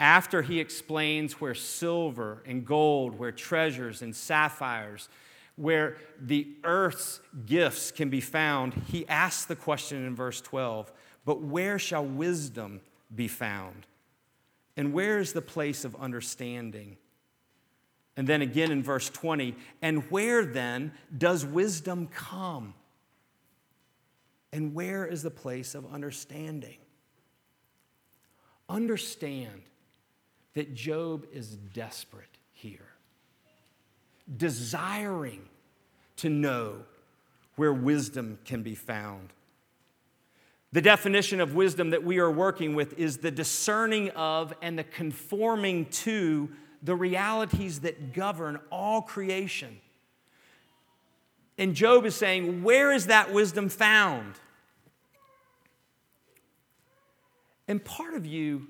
after 0.00 0.40
he 0.40 0.60
explains 0.60 1.40
where 1.40 1.54
silver 1.54 2.42
and 2.46 2.64
gold, 2.64 3.18
where 3.18 3.32
treasures 3.32 4.00
and 4.00 4.16
sapphires, 4.16 5.10
where 5.56 5.98
the 6.18 6.48
earth's 6.64 7.20
gifts 7.44 7.90
can 7.90 8.08
be 8.08 8.22
found, 8.22 8.72
he 8.90 9.06
asks 9.08 9.44
the 9.44 9.56
question 9.56 10.06
in 10.06 10.16
verse 10.16 10.40
12 10.40 10.90
But 11.24 11.42
where 11.42 11.78
shall 11.78 12.04
wisdom 12.04 12.80
be 13.14 13.28
found? 13.28 13.86
And 14.76 14.92
where 14.92 15.18
is 15.18 15.32
the 15.32 15.42
place 15.42 15.84
of 15.84 15.94
understanding? 15.96 16.96
And 18.16 18.26
then 18.26 18.42
again 18.42 18.70
in 18.70 18.82
verse 18.82 19.08
20, 19.10 19.54
and 19.82 20.10
where 20.10 20.44
then 20.44 20.92
does 21.16 21.44
wisdom 21.44 22.08
come? 22.08 22.74
And 24.52 24.74
where 24.74 25.06
is 25.06 25.22
the 25.22 25.30
place 25.30 25.74
of 25.74 25.90
understanding? 25.92 26.78
Understand 28.68 29.62
that 30.54 30.74
Job 30.74 31.26
is 31.32 31.56
desperate 31.56 32.38
here, 32.52 32.88
desiring 34.36 35.42
to 36.16 36.28
know 36.28 36.84
where 37.56 37.72
wisdom 37.72 38.38
can 38.44 38.62
be 38.62 38.74
found. 38.74 39.32
The 40.72 40.80
definition 40.80 41.40
of 41.40 41.54
wisdom 41.54 41.90
that 41.90 42.04
we 42.04 42.18
are 42.18 42.30
working 42.30 42.74
with 42.74 42.96
is 42.98 43.18
the 43.18 43.30
discerning 43.30 44.10
of 44.10 44.54
and 44.62 44.78
the 44.78 44.84
conforming 44.84 45.86
to 45.86 46.48
the 46.82 46.94
realities 46.94 47.80
that 47.80 48.12
govern 48.12 48.60
all 48.70 49.02
creation. 49.02 49.80
And 51.58 51.74
Job 51.74 52.06
is 52.06 52.14
saying, 52.14 52.62
Where 52.62 52.92
is 52.92 53.06
that 53.06 53.32
wisdom 53.32 53.68
found? 53.68 54.34
And 57.66 57.84
part 57.84 58.14
of 58.14 58.26
you 58.26 58.68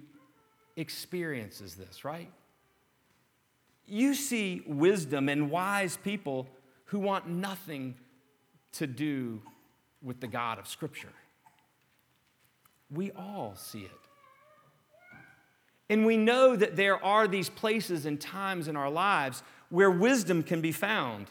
experiences 0.77 1.75
this, 1.75 2.05
right? 2.05 2.31
You 3.87 4.15
see 4.15 4.63
wisdom 4.67 5.29
and 5.29 5.51
wise 5.51 5.97
people 5.99 6.49
who 6.87 6.99
want 6.99 7.29
nothing 7.29 7.95
to 8.73 8.87
do 8.87 9.43
with 10.03 10.21
the 10.21 10.27
God 10.27 10.59
of 10.59 10.67
Scripture. 10.67 11.13
We 12.91 13.11
all 13.13 13.55
see 13.57 13.83
it. 13.83 13.91
And 15.89 16.07
we 16.07 16.17
know 16.17 16.55
that 16.55 16.77
there 16.77 17.03
are 17.05 17.27
these 17.27 17.49
places 17.49 18.07
and 18.07 18.21
times 18.21 18.69
in 18.69 18.77
our 18.77 18.91
lives 18.91 19.43
where 19.71 19.91
wisdom 19.91 20.43
can 20.43 20.61
be 20.61 20.73
found. 20.73 21.27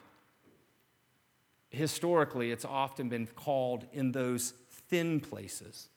Historically, 1.69 2.51
it's 2.51 2.65
often 2.65 3.09
been 3.09 3.27
called 3.27 3.85
in 3.93 4.11
those 4.11 4.53
thin 4.89 5.19
places. 5.19 5.89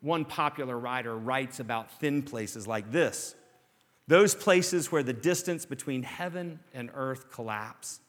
One 0.00 0.24
popular 0.24 0.78
writer 0.78 1.16
writes 1.16 1.60
about 1.60 1.90
thin 1.98 2.22
places 2.22 2.66
like 2.66 2.92
this 2.92 3.34
those 4.06 4.34
places 4.34 4.92
where 4.92 5.02
the 5.02 5.14
distance 5.14 5.64
between 5.64 6.02
heaven 6.02 6.60
and 6.74 6.90
earth 6.94 7.30
collapse. 7.32 8.00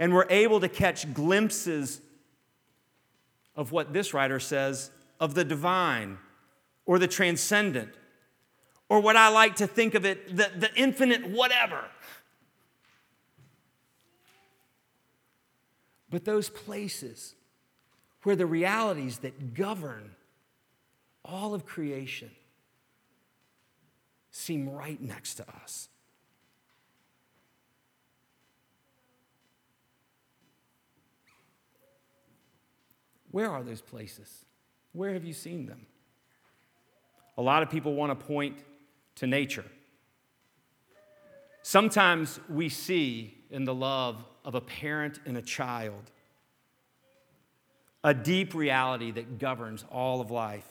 And 0.00 0.12
we're 0.12 0.26
able 0.28 0.58
to 0.58 0.68
catch 0.68 1.14
glimpses 1.14 2.00
of 3.54 3.70
what 3.70 3.92
this 3.92 4.12
writer 4.12 4.40
says 4.40 4.90
of 5.20 5.34
the 5.34 5.44
divine 5.44 6.18
or 6.86 6.98
the 6.98 7.06
transcendent, 7.06 7.94
or 8.88 9.00
what 9.00 9.14
I 9.14 9.28
like 9.28 9.56
to 9.56 9.66
think 9.68 9.94
of 9.94 10.04
it, 10.04 10.36
the, 10.36 10.50
the 10.56 10.74
infinite 10.74 11.28
whatever. 11.28 11.84
But 16.08 16.24
those 16.24 16.50
places 16.50 17.36
where 18.24 18.34
the 18.34 18.46
realities 18.46 19.18
that 19.18 19.54
govern 19.54 20.10
all 21.24 21.54
of 21.54 21.64
creation 21.64 22.30
seem 24.32 24.68
right 24.68 25.00
next 25.00 25.34
to 25.34 25.48
us. 25.62 25.88
Where 33.30 33.48
are 33.48 33.62
those 33.62 33.80
places? 33.80 34.44
Where 34.92 35.12
have 35.12 35.24
you 35.24 35.32
seen 35.32 35.66
them? 35.66 35.86
A 37.38 37.42
lot 37.42 37.62
of 37.62 37.70
people 37.70 37.94
want 37.94 38.18
to 38.18 38.26
point 38.26 38.58
to 39.16 39.26
nature. 39.26 39.64
Sometimes 41.62 42.40
we 42.48 42.68
see 42.68 43.34
in 43.50 43.64
the 43.64 43.74
love 43.74 44.24
of 44.44 44.54
a 44.54 44.60
parent 44.60 45.20
and 45.26 45.36
a 45.36 45.42
child 45.42 46.10
a 48.02 48.14
deep 48.14 48.54
reality 48.54 49.10
that 49.10 49.38
governs 49.38 49.84
all 49.90 50.20
of 50.20 50.30
life. 50.30 50.66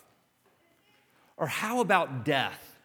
Or 1.38 1.48
how 1.48 1.80
about 1.80 2.26
death? 2.26 2.80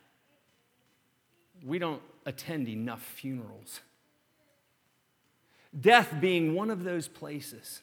We 1.65 1.79
don't 1.79 2.03
attend 2.27 2.69
enough 2.69 3.03
funerals. 3.03 3.81
Death 5.79 6.15
being 6.21 6.55
one 6.55 6.71
of 6.71 6.85
those 6.85 7.09
places 7.09 7.81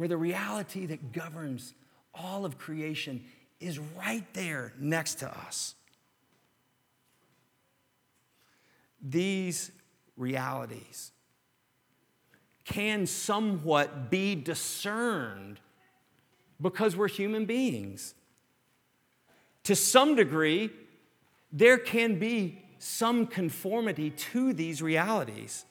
where 0.00 0.08
the 0.08 0.16
reality 0.16 0.86
that 0.86 1.12
governs 1.12 1.74
all 2.14 2.46
of 2.46 2.56
creation 2.56 3.22
is 3.60 3.78
right 3.78 4.24
there 4.32 4.72
next 4.78 5.16
to 5.16 5.30
us. 5.30 5.74
These 9.02 9.70
realities 10.16 11.12
can 12.64 13.06
somewhat 13.06 14.10
be 14.10 14.34
discerned 14.34 15.60
because 16.62 16.96
we're 16.96 17.06
human 17.08 17.44
beings 17.44 18.14
to 19.64 19.76
some 19.76 20.14
degree, 20.14 20.70
there 21.52 21.76
can 21.76 22.18
be 22.18 22.62
some 22.78 23.26
conformity 23.26 24.08
to 24.08 24.54
these 24.54 24.80
realities. 24.80 25.66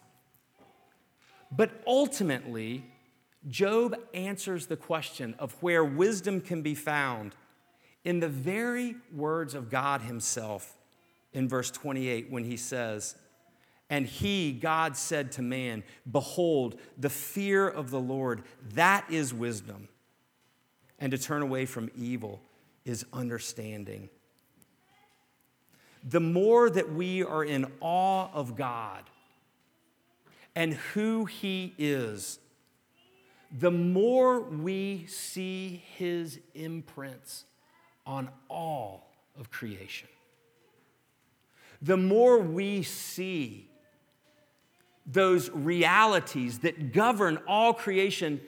But 1.51 1.71
ultimately, 1.87 2.85
Job 3.47 3.95
answers 4.13 4.67
the 4.67 4.75
question 4.75 5.36
of 5.39 5.54
where 5.62 5.84
wisdom 5.84 6.41
can 6.41 6.62
be 6.62 6.75
found 6.75 7.36
in 8.04 8.19
the 8.19 8.28
very 8.30 8.95
words 9.13 9.54
of 9.54 9.69
God 9.69 10.02
Himself 10.02 10.78
in 11.34 11.47
verse 11.47 11.71
28 11.71 12.30
when 12.30 12.43
He 12.43 12.58
says, 12.58 13.15
And 13.89 14.06
He, 14.06 14.52
God, 14.52 14.97
said 14.97 15.32
to 15.34 15.41
man, 15.41 15.84
Behold, 16.10 16.80
the 16.97 17.10
fear 17.10 17.67
of 17.67 17.91
the 17.91 17.99
Lord, 17.99 18.43
that 18.73 19.06
is 19.10 19.34
wisdom, 19.34 19.88
and 20.99 21.12
to 21.12 21.17
turn 21.17 21.41
away 21.41 21.65
from 21.65 21.89
evil 21.95 22.41
is 22.84 23.06
understanding. 23.13 24.10
The 26.04 26.19
more 26.19 26.69
that 26.69 26.91
we 26.93 27.23
are 27.23 27.43
in 27.43 27.71
awe 27.82 28.30
of 28.34 28.56
God 28.56 29.04
and 30.56 30.73
who 30.73 31.25
He 31.25 31.73
is, 31.78 32.39
the 33.51 33.71
more 33.71 34.41
we 34.41 35.05
see 35.07 35.83
His 35.97 36.39
imprints 36.53 37.45
on 38.05 38.29
all 38.49 39.12
of 39.38 39.49
creation. 39.51 40.07
The 41.81 41.97
more 41.97 42.39
we 42.39 42.83
see 42.83 43.69
those 45.05 45.49
realities 45.49 46.59
that 46.59 46.93
govern 46.93 47.39
all 47.47 47.73
creation 47.73 48.41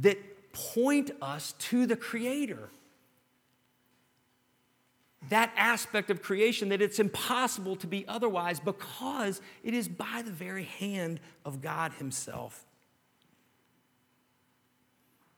that 0.00 0.18
point 0.52 1.10
us 1.22 1.54
to 1.58 1.86
the 1.86 1.96
Creator 1.96 2.68
that 5.28 5.52
aspect 5.56 6.10
of 6.10 6.22
creation 6.22 6.70
that 6.70 6.82
it's 6.82 6.98
impossible 6.98 7.76
to 7.76 7.86
be 7.86 8.06
otherwise 8.08 8.58
because 8.58 9.40
it 9.62 9.74
is 9.74 9.88
by 9.88 10.22
the 10.24 10.32
very 10.32 10.64
hand 10.64 11.20
of 11.44 11.60
God 11.60 11.92
Himself. 11.94 12.66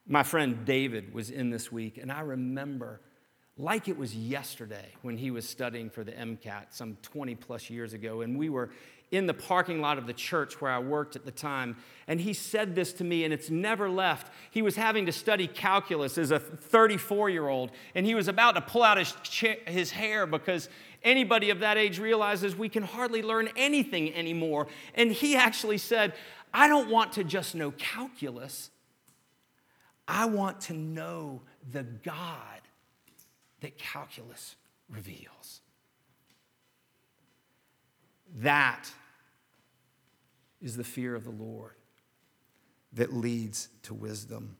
My 0.06 0.22
friend 0.22 0.64
David 0.64 1.14
was 1.14 1.30
in 1.30 1.50
this 1.50 1.72
week, 1.72 1.98
and 1.98 2.12
I 2.12 2.20
remember 2.20 3.00
like 3.56 3.88
it 3.88 3.96
was 3.96 4.14
yesterday 4.14 4.88
when 5.02 5.16
he 5.16 5.30
was 5.30 5.48
studying 5.48 5.88
for 5.88 6.02
the 6.02 6.12
MCAT 6.12 6.66
some 6.70 6.96
20 7.02 7.36
plus 7.36 7.70
years 7.70 7.92
ago, 7.92 8.20
and 8.20 8.36
we 8.36 8.48
were 8.48 8.70
in 9.12 9.26
the 9.26 9.34
parking 9.34 9.80
lot 9.80 9.96
of 9.96 10.06
the 10.06 10.12
church 10.12 10.60
where 10.60 10.72
I 10.72 10.78
worked 10.80 11.14
at 11.14 11.24
the 11.24 11.30
time. 11.30 11.76
And 12.08 12.20
he 12.20 12.32
said 12.32 12.74
this 12.74 12.92
to 12.94 13.04
me, 13.04 13.24
and 13.24 13.32
it's 13.32 13.50
never 13.50 13.88
left. 13.88 14.32
He 14.50 14.60
was 14.60 14.76
having 14.76 15.06
to 15.06 15.12
study 15.12 15.46
calculus 15.46 16.18
as 16.18 16.32
a 16.32 16.38
34 16.38 17.30
year 17.30 17.48
old, 17.48 17.70
and 17.94 18.04
he 18.04 18.14
was 18.14 18.28
about 18.28 18.56
to 18.56 18.60
pull 18.60 18.82
out 18.82 18.98
his, 18.98 19.14
cha- 19.22 19.60
his 19.66 19.92
hair 19.92 20.26
because 20.26 20.68
anybody 21.02 21.50
of 21.50 21.60
that 21.60 21.76
age 21.76 21.98
realizes 21.98 22.56
we 22.56 22.68
can 22.68 22.82
hardly 22.82 23.22
learn 23.22 23.48
anything 23.56 24.12
anymore. 24.14 24.66
And 24.94 25.12
he 25.12 25.36
actually 25.36 25.78
said, 25.78 26.14
I 26.52 26.66
don't 26.66 26.90
want 26.90 27.12
to 27.12 27.24
just 27.24 27.54
know 27.54 27.70
calculus, 27.72 28.70
I 30.06 30.26
want 30.26 30.60
to 30.62 30.74
know 30.74 31.42
the 31.70 31.82
God 31.82 32.60
that 33.60 33.78
calculus 33.78 34.56
reveals. 34.88 35.60
That 38.36 38.90
is 40.60 40.76
the 40.76 40.84
fear 40.84 41.14
of 41.14 41.24
the 41.24 41.30
Lord 41.30 41.72
that 42.92 43.12
leads 43.12 43.68
to 43.84 43.94
wisdom. 43.94 44.56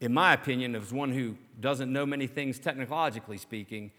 In 0.00 0.12
my 0.12 0.32
opinion, 0.32 0.74
as 0.74 0.92
one 0.92 1.12
who 1.12 1.36
doesn't 1.60 1.92
know 1.92 2.06
many 2.06 2.26
things 2.26 2.58
technologically 2.58 3.38
speaking, 3.38 3.90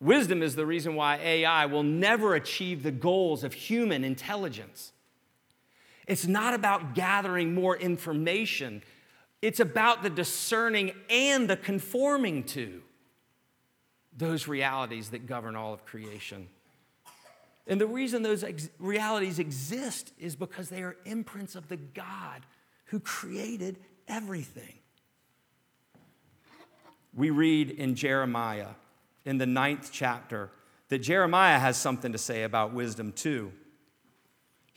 Wisdom 0.00 0.42
is 0.42 0.56
the 0.56 0.64
reason 0.64 0.94
why 0.94 1.16
AI 1.16 1.66
will 1.66 1.82
never 1.82 2.34
achieve 2.34 2.82
the 2.82 2.90
goals 2.90 3.44
of 3.44 3.52
human 3.52 4.02
intelligence. 4.02 4.92
It's 6.10 6.26
not 6.26 6.54
about 6.54 6.96
gathering 6.96 7.54
more 7.54 7.76
information, 7.76 8.82
it's 9.40 9.60
about 9.60 10.02
the 10.02 10.10
discerning 10.10 10.90
and 11.08 11.48
the 11.48 11.56
conforming 11.56 12.42
to 12.46 12.82
those 14.16 14.48
realities 14.48 15.10
that 15.10 15.28
govern 15.28 15.54
all 15.54 15.72
of 15.72 15.86
creation. 15.86 16.48
And 17.68 17.80
the 17.80 17.86
reason 17.86 18.24
those 18.24 18.42
ex- 18.42 18.70
realities 18.80 19.38
exist 19.38 20.12
is 20.18 20.34
because 20.34 20.68
they 20.68 20.82
are 20.82 20.96
imprints 21.04 21.54
of 21.54 21.68
the 21.68 21.76
God 21.76 22.44
who 22.86 22.98
created 22.98 23.78
everything. 24.08 24.80
We 27.14 27.30
read 27.30 27.70
in 27.70 27.94
Jeremiah, 27.94 28.70
in 29.24 29.38
the 29.38 29.46
ninth 29.46 29.90
chapter, 29.92 30.50
that 30.88 30.98
Jeremiah 30.98 31.60
has 31.60 31.76
something 31.76 32.10
to 32.10 32.18
say 32.18 32.42
about 32.42 32.74
wisdom 32.74 33.12
too. 33.12 33.52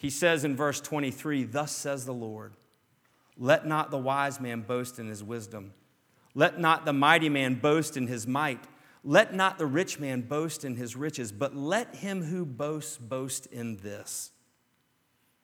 He 0.03 0.09
says 0.09 0.43
in 0.43 0.57
verse 0.57 0.81
23 0.81 1.45
Thus 1.45 1.71
says 1.71 2.05
the 2.05 2.13
Lord, 2.13 2.53
let 3.37 3.65
not 3.65 3.89
the 3.89 3.97
wise 3.97 4.37
man 4.37 4.59
boast 4.59 4.99
in 4.99 5.07
his 5.07 5.23
wisdom, 5.23 5.73
let 6.35 6.59
not 6.59 6.83
the 6.83 6.91
mighty 6.91 7.29
man 7.29 7.55
boast 7.55 7.95
in 7.95 8.07
his 8.07 8.27
might. 8.27 8.59
Let 9.05 9.33
not 9.33 9.57
the 9.57 9.65
rich 9.65 9.99
man 9.99 10.21
boast 10.21 10.63
in 10.63 10.75
his 10.75 10.95
riches, 10.95 11.31
but 11.31 11.55
let 11.55 11.95
him 11.95 12.23
who 12.23 12.45
boasts 12.45 12.97
boast 12.97 13.47
in 13.47 13.77
this 13.77 14.31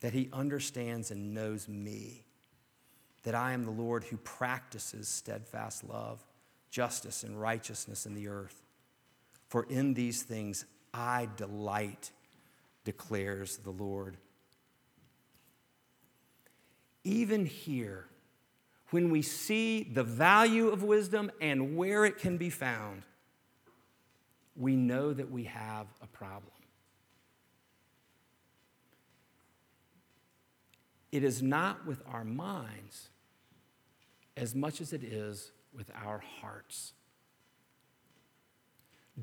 that 0.01 0.13
he 0.13 0.29
understands 0.31 1.11
and 1.11 1.33
knows 1.33 1.67
me, 1.67 2.25
that 3.23 3.35
I 3.35 3.51
am 3.51 3.65
the 3.65 3.71
Lord 3.71 4.05
who 4.05 4.15
practices 4.17 5.09
steadfast 5.09 5.83
love, 5.83 6.25
justice, 6.69 7.23
and 7.23 7.39
righteousness 7.39 8.05
in 8.05 8.13
the 8.13 8.29
earth. 8.29 8.61
For 9.49 9.63
in 9.69 9.93
these 9.93 10.23
things 10.23 10.65
I 10.93 11.27
delight, 11.35 12.11
declares 12.85 13.57
the 13.57 13.71
Lord. 13.71 14.17
Even 17.03 17.45
here, 17.45 18.05
when 18.89 19.09
we 19.09 19.21
see 19.21 19.83
the 19.83 20.03
value 20.03 20.69
of 20.69 20.83
wisdom 20.83 21.31
and 21.39 21.77
where 21.77 22.05
it 22.05 22.17
can 22.17 22.37
be 22.37 22.49
found, 22.49 23.03
we 24.55 24.75
know 24.75 25.13
that 25.13 25.31
we 25.31 25.45
have 25.45 25.87
a 26.01 26.07
problem. 26.07 26.51
It 31.11 31.23
is 31.23 31.41
not 31.41 31.85
with 31.85 32.01
our 32.05 32.23
minds 32.23 33.09
as 34.37 34.53
much 34.53 34.81
as 34.81 34.93
it 34.93 35.03
is 35.03 35.51
with 35.73 35.91
our 35.95 36.19
hearts. 36.41 36.93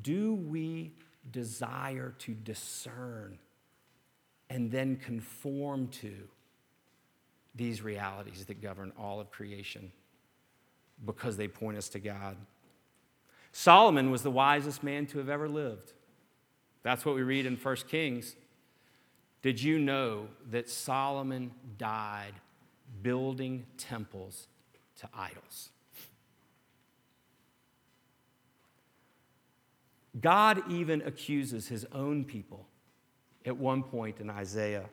Do 0.00 0.34
we 0.34 0.92
desire 1.30 2.14
to 2.18 2.34
discern 2.34 3.38
and 4.50 4.70
then 4.70 4.96
conform 4.96 5.88
to 5.88 6.28
these 7.56 7.82
realities 7.82 8.44
that 8.44 8.60
govern 8.60 8.92
all 8.98 9.20
of 9.20 9.30
creation 9.30 9.90
because 11.04 11.36
they 11.36 11.48
point 11.48 11.76
us 11.76 11.88
to 11.90 11.98
God? 11.98 12.36
Solomon 13.52 14.10
was 14.10 14.22
the 14.22 14.30
wisest 14.30 14.82
man 14.82 15.06
to 15.06 15.18
have 15.18 15.28
ever 15.28 15.48
lived. 15.48 15.92
That's 16.82 17.04
what 17.04 17.14
we 17.14 17.22
read 17.22 17.46
in 17.46 17.56
1 17.56 17.76
Kings. 17.88 18.36
Did 19.42 19.62
you 19.62 19.78
know 19.78 20.28
that 20.50 20.68
Solomon 20.68 21.52
died 21.78 22.34
building 23.02 23.66
temples 23.78 24.48
to 25.00 25.08
idols? 25.14 25.70
God 30.20 30.70
even 30.70 31.02
accuses 31.02 31.68
his 31.68 31.86
own 31.92 32.24
people 32.24 32.66
at 33.44 33.56
one 33.56 33.82
point 33.82 34.18
in 34.20 34.30
Isaiah. 34.30 34.88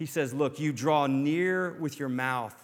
He 0.00 0.06
says, 0.06 0.32
Look, 0.32 0.58
you 0.58 0.72
draw 0.72 1.06
near 1.06 1.74
with 1.74 1.98
your 1.98 2.08
mouth 2.08 2.56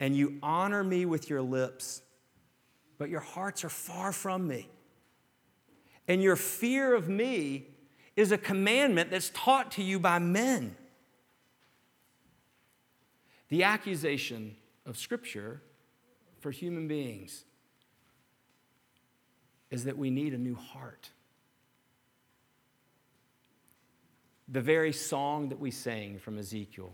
and 0.00 0.16
you 0.16 0.40
honor 0.42 0.82
me 0.82 1.06
with 1.06 1.30
your 1.30 1.40
lips, 1.40 2.02
but 2.98 3.08
your 3.08 3.20
hearts 3.20 3.62
are 3.62 3.68
far 3.68 4.10
from 4.10 4.48
me. 4.48 4.68
And 6.08 6.20
your 6.20 6.34
fear 6.34 6.92
of 6.96 7.08
me 7.08 7.68
is 8.16 8.32
a 8.32 8.38
commandment 8.38 9.12
that's 9.12 9.30
taught 9.32 9.70
to 9.72 9.84
you 9.84 10.00
by 10.00 10.18
men. 10.18 10.74
The 13.50 13.62
accusation 13.62 14.56
of 14.84 14.98
Scripture 14.98 15.62
for 16.40 16.50
human 16.50 16.88
beings 16.88 17.44
is 19.70 19.84
that 19.84 19.96
we 19.96 20.10
need 20.10 20.34
a 20.34 20.38
new 20.38 20.56
heart. 20.56 21.10
The 24.48 24.60
very 24.60 24.92
song 24.92 25.48
that 25.48 25.58
we 25.58 25.70
sang 25.70 26.18
from 26.18 26.38
Ezekiel, 26.38 26.92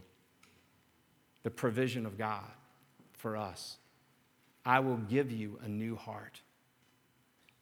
the 1.42 1.50
provision 1.50 2.06
of 2.06 2.16
God 2.16 2.50
for 3.12 3.36
us 3.36 3.78
I 4.64 4.80
will 4.80 4.98
give 4.98 5.30
you 5.30 5.58
a 5.64 5.68
new 5.68 5.96
heart 5.96 6.42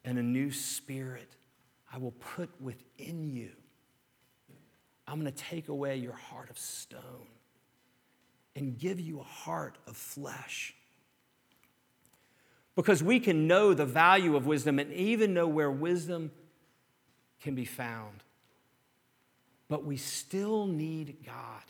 and 0.03 0.17
a 0.17 0.23
new 0.23 0.51
spirit 0.51 1.35
I 1.91 1.97
will 1.97 2.11
put 2.11 2.49
within 2.61 3.29
you. 3.29 3.51
I'm 5.07 5.19
going 5.19 5.31
to 5.31 5.43
take 5.43 5.69
away 5.69 5.97
your 5.97 6.13
heart 6.13 6.49
of 6.49 6.59
stone 6.59 7.27
and 8.55 8.77
give 8.77 8.99
you 8.99 9.19
a 9.19 9.23
heart 9.23 9.77
of 9.87 9.97
flesh. 9.97 10.75
Because 12.75 13.01
we 13.01 13.19
can 13.19 13.47
know 13.47 13.73
the 13.73 13.85
value 13.85 14.35
of 14.35 14.45
wisdom 14.45 14.77
and 14.77 14.93
even 14.93 15.33
know 15.33 15.47
where 15.47 15.71
wisdom 15.71 16.31
can 17.41 17.55
be 17.55 17.65
found. 17.65 18.23
But 19.69 19.85
we 19.85 19.97
still 19.97 20.65
need 20.65 21.17
God 21.25 21.63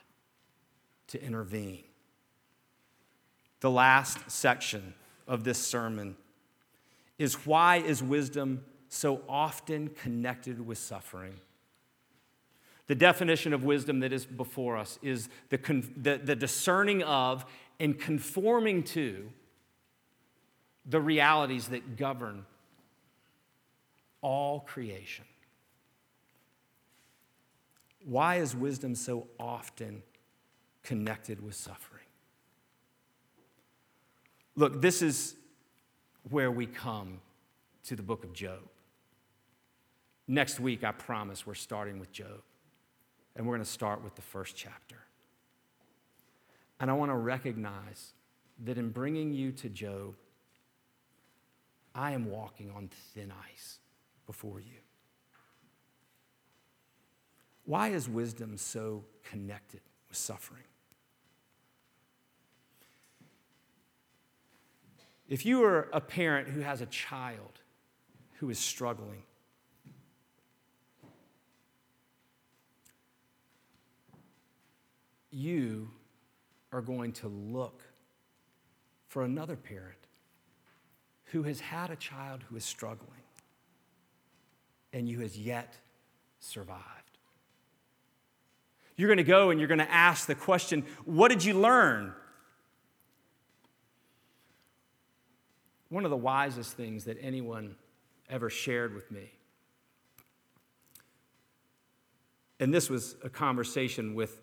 to 1.08 1.24
intervene. 1.24 1.84
The 3.60 3.70
last 3.70 4.32
section 4.32 4.94
of 5.28 5.44
this 5.44 5.60
sermon 5.60 6.16
is 7.18 7.46
why 7.46 7.78
is 7.78 8.02
wisdom 8.02 8.64
so 8.88 9.22
often 9.28 9.90
connected 9.90 10.66
with 10.66 10.78
suffering? 10.78 11.40
The 12.88 12.96
definition 12.96 13.54
of 13.54 13.64
wisdom 13.64 14.00
that 14.00 14.14
is 14.14 14.26
before 14.26 14.78
us 14.78 14.98
is 15.04 15.30
the, 15.50 15.58
the, 15.96 16.18
the 16.24 16.36
discerning 16.36 17.04
of 17.04 17.46
and 17.80 18.00
conforming 18.00 18.84
to 18.84 19.30
the 20.86 21.00
realities 21.00 21.68
that 21.68 21.98
govern 21.98 22.46
all 24.22 24.62
creation. 24.62 25.26
Why 28.04 28.38
is 28.38 28.56
wisdom 28.56 28.96
so 28.96 29.28
often 29.40 30.04
connected 30.84 31.44
with 31.44 31.56
suffering? 31.56 32.04
Look, 34.56 34.82
this 34.82 35.02
is 35.02 35.36
where 36.30 36.52
we 36.52 36.66
come 36.66 37.22
to 37.86 37.96
the 37.96 38.04
book 38.04 38.24
of 38.24 38.34
Job. 38.34 38.60
Next 40.28 40.60
week, 40.60 40.84
I 40.84 40.92
promise 40.92 41.48
we're 41.48 41.56
starting 41.56 42.00
with 42.00 42.12
Job. 42.12 42.42
And 43.36 43.48
we're 43.48 43.56
going 43.56 43.66
to 43.66 43.72
start 43.72 44.04
with 44.04 44.16
the 44.16 44.22
first 44.22 44.56
chapter. 44.56 44.98
And 46.80 46.92
I 46.92 46.94
want 46.94 47.12
to 47.12 47.16
recognize 47.16 48.14
that 48.66 48.78
in 48.78 48.90
bringing 48.90 49.34
you 49.34 49.52
to 49.54 49.70
Job, 49.70 50.16
I 51.96 52.12
am 52.12 52.30
walking 52.30 52.72
on 52.76 52.90
thin 53.14 53.32
ice 53.52 53.80
before 54.26 54.60
you. 54.60 54.80
Why 57.70 57.90
is 57.90 58.10
wisdom 58.10 58.58
so 58.58 59.04
connected 59.30 59.82
with 60.08 60.18
suffering? 60.18 60.64
If 65.28 65.46
you 65.46 65.64
are 65.64 65.88
a 65.94 66.02
parent 66.02 66.48
who 66.48 66.62
has 66.62 66.82
a 66.82 66.88
child 66.88 67.60
who 68.40 68.50
is 68.50 68.58
struggling, 68.58 69.22
you 75.30 75.92
are 76.72 76.82
going 76.82 77.12
to 77.12 77.28
look 77.28 77.84
for 79.10 79.22
another 79.22 79.56
parent 79.56 80.08
who 81.26 81.44
has 81.44 81.60
had 81.60 81.92
a 81.92 81.96
child 81.96 82.42
who 82.50 82.56
is 82.56 82.66
struggling 82.66 83.22
and 84.92 85.08
you 85.08 85.20
has 85.20 85.38
yet 85.38 85.76
survived. 86.40 87.09
You're 89.00 89.08
going 89.08 89.18
to 89.18 89.24
go 89.24 89.50
and 89.50 89.60
you're 89.60 89.68
going 89.68 89.80
to 89.80 89.92
ask 89.92 90.28
the 90.28 90.36
question, 90.36 90.84
What 91.06 91.30
did 91.30 91.44
you 91.44 91.54
learn 91.54 92.14
one 95.90 96.06
of 96.06 96.12
the 96.12 96.18
wisest 96.18 96.74
things 96.74 97.06
that 97.06 97.18
anyone 97.20 97.76
ever 98.30 98.50
shared 98.50 98.94
with 98.94 99.12
me. 99.12 99.32
And 102.60 102.74
this 102.74 102.90
was 102.90 103.16
a 103.24 103.30
conversation 103.30 104.16
with 104.16 104.42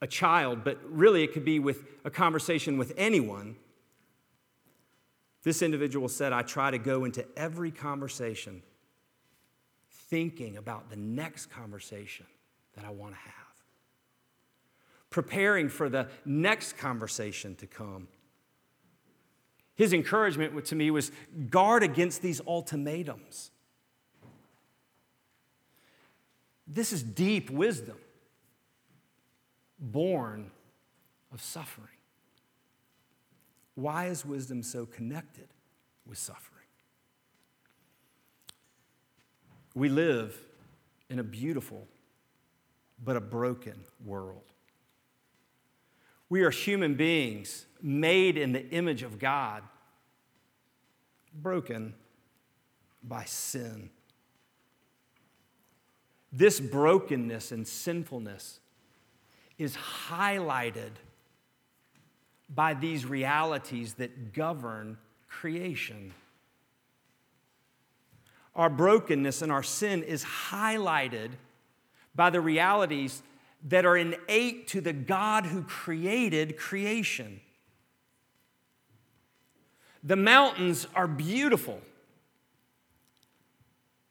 a 0.00 0.06
child, 0.06 0.64
but 0.64 0.78
really 0.84 1.22
it 1.22 1.32
could 1.32 1.44
be 1.44 1.58
with 1.58 1.84
a 2.04 2.10
conversation 2.10 2.76
with 2.76 2.92
anyone. 2.96 3.56
This 5.42 5.62
individual 5.62 6.08
said, 6.08 6.32
I 6.32 6.42
try 6.42 6.70
to 6.70 6.78
go 6.78 7.04
into 7.04 7.24
every 7.36 7.70
conversation 7.70 8.62
thinking 10.08 10.56
about 10.56 10.90
the 10.90 10.96
next 10.96 11.46
conversation 11.46 12.26
that 12.74 12.84
I 12.84 12.90
want 12.90 13.14
to 13.14 13.20
have, 13.20 13.43
preparing 15.14 15.68
for 15.68 15.88
the 15.88 16.08
next 16.24 16.76
conversation 16.76 17.54
to 17.54 17.68
come. 17.68 18.08
His 19.76 19.92
encouragement 19.92 20.64
to 20.64 20.74
me 20.74 20.90
was 20.90 21.12
guard 21.50 21.84
against 21.84 22.20
these 22.20 22.40
ultimatums. 22.48 23.52
This 26.66 26.92
is 26.92 27.04
deep 27.04 27.48
wisdom, 27.48 27.96
born 29.78 30.50
of 31.32 31.40
suffering. 31.40 31.86
Why 33.76 34.06
is 34.06 34.26
wisdom 34.26 34.64
so 34.64 34.84
connected 34.84 35.46
with 36.04 36.18
suffering? 36.18 36.66
We 39.76 39.88
live 39.88 40.36
in 41.08 41.20
a 41.20 41.24
beautiful 41.24 41.86
but 43.04 43.14
a 43.14 43.20
broken 43.20 43.84
world. 44.04 44.53
We 46.34 46.42
are 46.42 46.50
human 46.50 46.96
beings 46.96 47.64
made 47.80 48.36
in 48.36 48.50
the 48.50 48.68
image 48.70 49.04
of 49.04 49.20
God, 49.20 49.62
broken 51.32 51.94
by 53.04 53.22
sin. 53.22 53.90
This 56.32 56.58
brokenness 56.58 57.52
and 57.52 57.64
sinfulness 57.64 58.58
is 59.58 59.76
highlighted 59.76 60.90
by 62.52 62.74
these 62.74 63.06
realities 63.06 63.94
that 63.94 64.32
govern 64.32 64.98
creation. 65.28 66.12
Our 68.56 68.70
brokenness 68.70 69.40
and 69.40 69.52
our 69.52 69.62
sin 69.62 70.02
is 70.02 70.24
highlighted 70.24 71.30
by 72.12 72.30
the 72.30 72.40
realities 72.40 73.22
that 73.64 73.86
are 73.86 73.96
innate 73.96 74.68
to 74.68 74.80
the 74.80 74.92
God 74.92 75.46
who 75.46 75.62
created 75.62 76.56
creation. 76.56 77.40
The 80.02 80.16
mountains 80.16 80.86
are 80.94 81.08
beautiful. 81.08 81.80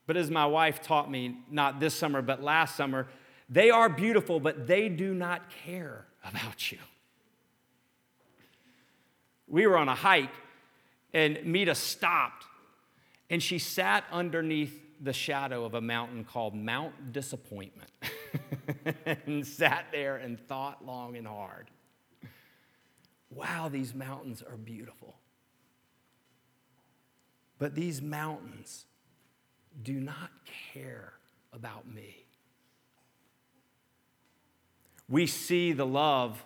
But 0.07 0.17
as 0.17 0.29
my 0.29 0.45
wife 0.45 0.81
taught 0.81 1.09
me, 1.09 1.37
not 1.49 1.79
this 1.79 1.93
summer, 1.93 2.21
but 2.21 2.41
last 2.43 2.75
summer, 2.75 3.07
they 3.47 3.69
are 3.69 3.87
beautiful, 3.87 4.39
but 4.39 4.65
they 4.67 4.89
do 4.89 5.13
not 5.13 5.49
care 5.49 6.05
about 6.25 6.71
you. 6.71 6.79
We 9.47 9.67
were 9.67 9.77
on 9.77 9.87
a 9.87 9.95
hike, 9.95 10.33
and 11.13 11.39
Mita 11.45 11.75
stopped, 11.75 12.45
and 13.29 13.41
she 13.41 13.59
sat 13.59 14.03
underneath 14.11 14.81
the 14.99 15.13
shadow 15.13 15.63
of 15.63 15.75
a 15.75 15.81
mountain 15.81 16.23
called 16.23 16.55
Mount 16.55 17.13
Disappointment 17.13 17.91
and 19.25 19.45
sat 19.45 19.87
there 19.91 20.17
and 20.17 20.39
thought 20.47 20.85
long 20.85 21.15
and 21.15 21.27
hard. 21.27 21.69
Wow, 23.29 23.69
these 23.69 23.93
mountains 23.93 24.43
are 24.43 24.57
beautiful. 24.57 25.15
But 27.57 27.75
these 27.75 28.01
mountains 28.01 28.85
do 29.81 29.93
not 29.93 30.29
care 30.73 31.13
about 31.51 31.87
me. 31.87 32.25
We 35.09 35.27
see 35.27 35.73
the 35.73 35.85
love 35.85 36.43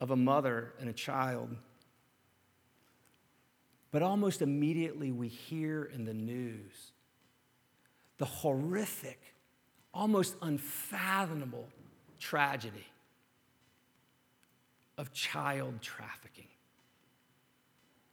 of 0.00 0.10
a 0.10 0.16
mother 0.16 0.74
and 0.78 0.88
a 0.88 0.92
child. 0.92 1.56
But 3.90 4.02
almost 4.02 4.42
immediately, 4.42 5.10
we 5.10 5.28
hear 5.28 5.84
in 5.84 6.04
the 6.04 6.14
news 6.14 6.92
the 8.18 8.24
horrific, 8.24 9.20
almost 9.96 10.36
unfathomable 10.42 11.66
tragedy 12.20 12.86
of 14.98 15.12
child 15.12 15.80
trafficking. 15.80 16.48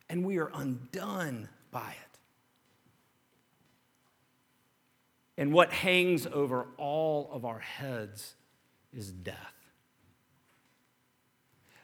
And 0.10 0.26
we 0.26 0.38
are 0.38 0.52
undone 0.54 1.50
by 1.72 1.90
it. 1.90 2.20
And 5.38 5.52
what 5.52 5.72
hangs 5.72 6.28
over 6.28 6.68
all 6.78 7.30
of 7.32 7.44
our 7.44 7.60
heads 7.60 8.36
is 8.94 9.12
death. 9.12 9.38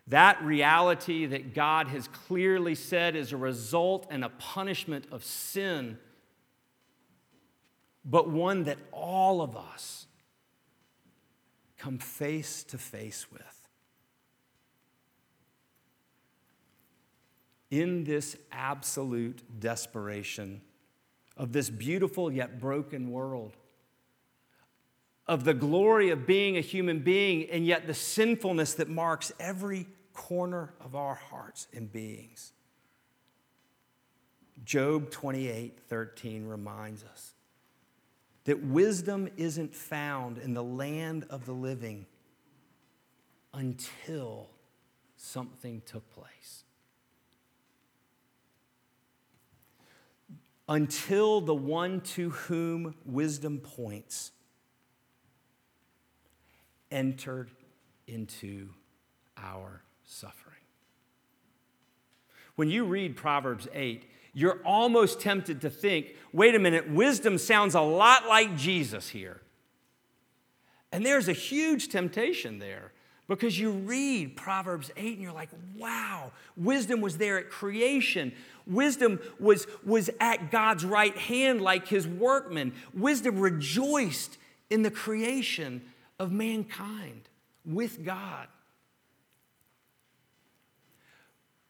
That 0.08 0.42
reality 0.44 1.26
that 1.28 1.54
God 1.54 1.88
has 1.88 2.08
clearly 2.08 2.76
said 2.76 3.16
is 3.16 3.32
a 3.32 3.38
result 3.38 4.08
and 4.10 4.24
a 4.24 4.30
punishment 4.30 5.06
of 5.12 5.24
sin, 5.24 5.98
but 8.06 8.30
one 8.30 8.64
that 8.64 8.78
all 8.92 9.42
of 9.42 9.56
us 9.56 10.08
come 11.78 11.98
face 11.98 12.64
to 12.66 12.78
face 12.78 13.32
with. 13.32 13.42
In 17.72 18.04
this 18.04 18.36
absolute 18.52 19.44
desperation, 19.60 20.62
of 21.38 21.54
this 21.54 21.70
beautiful 21.70 22.32
yet 22.32 22.60
broken 22.60 23.12
world, 23.12 23.56
of 25.28 25.44
the 25.44 25.54
glory 25.54 26.10
of 26.10 26.26
being 26.26 26.58
a 26.58 26.62
human 26.62 27.00
being, 27.00 27.48
and 27.50 27.66
yet 27.66 27.88
the 27.88 27.94
sinfulness 27.94 28.74
that 28.74 28.90
marks 28.90 29.32
every 29.40 29.88
corner 30.14 30.74
of 30.82 30.96
our 30.96 31.16
hearts 31.16 31.68
and 31.74 31.92
beings. 31.92 32.52
Job 34.66 35.10
28 35.12 35.80
13 35.88 36.46
reminds 36.46 37.04
us 37.04 37.34
that 38.46 38.64
wisdom 38.64 39.30
isn't 39.38 39.76
found 39.76 40.38
in 40.38 40.54
the 40.54 40.64
land 40.64 41.26
of 41.30 41.46
the 41.46 41.54
living 41.54 42.06
until 43.54 44.50
something 45.18 45.82
took 45.86 46.10
place. 46.12 46.64
until 50.70 51.42
the 51.42 51.54
one 51.54 52.00
to 52.00 52.30
whom 52.30 52.94
wisdom 53.04 53.58
points 53.58 54.32
entered 56.92 57.50
into 58.06 58.70
our 59.36 59.82
suffering. 60.06 60.56
When 62.56 62.70
you 62.70 62.86
read 62.86 63.18
Proverbs 63.18 63.68
8, 63.74 64.06
you're 64.34 64.62
almost 64.64 65.20
tempted 65.20 65.62
to 65.62 65.70
think, 65.70 66.16
wait 66.32 66.56
a 66.56 66.60
minute, 66.60 66.90
wisdom 66.90 67.38
sounds 67.38 67.76
a 67.76 67.82
lot 67.82 68.28
like 68.28 68.56
Jesus 68.56 69.10
here. 69.10 69.42
And 70.92 71.06
there's 71.06 71.28
a 71.28 71.34
huge 71.34 71.90
temptation 71.90 72.60
there 72.60 72.92
because 73.28 73.60
you 73.60 73.72
read 73.72 74.36
Proverbs 74.36 74.92
8 74.98 75.14
and 75.14 75.22
you're 75.22 75.32
like, 75.32 75.50
wow, 75.78 76.32
wisdom 76.58 77.00
was 77.00 77.18
there 77.18 77.38
at 77.38 77.50
creation. 77.50 78.34
Wisdom 78.66 79.20
was, 79.40 79.68
was 79.86 80.10
at 80.20 80.50
God's 80.52 80.84
right 80.84 81.16
hand 81.16 81.62
like 81.62 81.88
his 81.88 82.08
workman. 82.08 82.74
Wisdom 82.94 83.40
rejoiced 83.40 84.38
in 84.70 84.82
the 84.82 84.92
creation 84.92 85.84
of 86.18 86.32
mankind 86.32 87.30
with 87.66 88.04
God. 88.04 88.48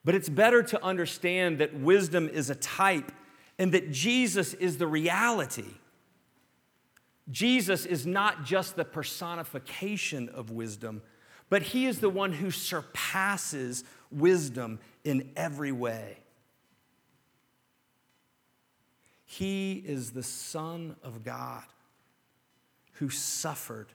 But 0.09 0.15
it's 0.15 0.27
better 0.27 0.63
to 0.63 0.83
understand 0.83 1.59
that 1.59 1.75
wisdom 1.75 2.29
is 2.29 2.49
a 2.49 2.55
type 2.55 3.11
and 3.59 3.71
that 3.73 3.91
Jesus 3.91 4.55
is 4.55 4.79
the 4.79 4.87
reality. 4.87 5.75
Jesus 7.29 7.85
is 7.85 8.07
not 8.07 8.43
just 8.43 8.75
the 8.75 8.85
personification 8.85 10.27
of 10.29 10.49
wisdom, 10.49 11.03
but 11.47 11.61
he 11.61 11.85
is 11.85 11.99
the 11.99 12.09
one 12.09 12.33
who 12.33 12.49
surpasses 12.49 13.83
wisdom 14.09 14.79
in 15.03 15.29
every 15.35 15.71
way. 15.71 16.17
He 19.27 19.73
is 19.73 20.09
the 20.09 20.23
Son 20.23 20.95
of 21.03 21.23
God 21.23 21.65
who 22.93 23.11
suffered 23.11 23.89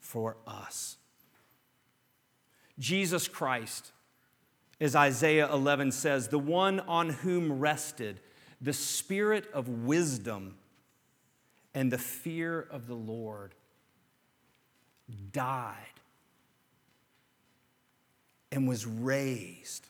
for 0.00 0.38
us. 0.46 0.96
Jesus 2.78 3.28
Christ, 3.28 3.92
as 4.80 4.94
Isaiah 4.94 5.52
11 5.52 5.92
says, 5.92 6.28
the 6.28 6.38
one 6.38 6.80
on 6.80 7.10
whom 7.10 7.58
rested 7.58 8.20
the 8.60 8.72
spirit 8.72 9.48
of 9.52 9.68
wisdom 9.68 10.56
and 11.74 11.92
the 11.92 11.98
fear 11.98 12.66
of 12.70 12.86
the 12.86 12.94
Lord, 12.94 13.54
died 15.32 15.76
and 18.50 18.68
was 18.68 18.86
raised. 18.86 19.86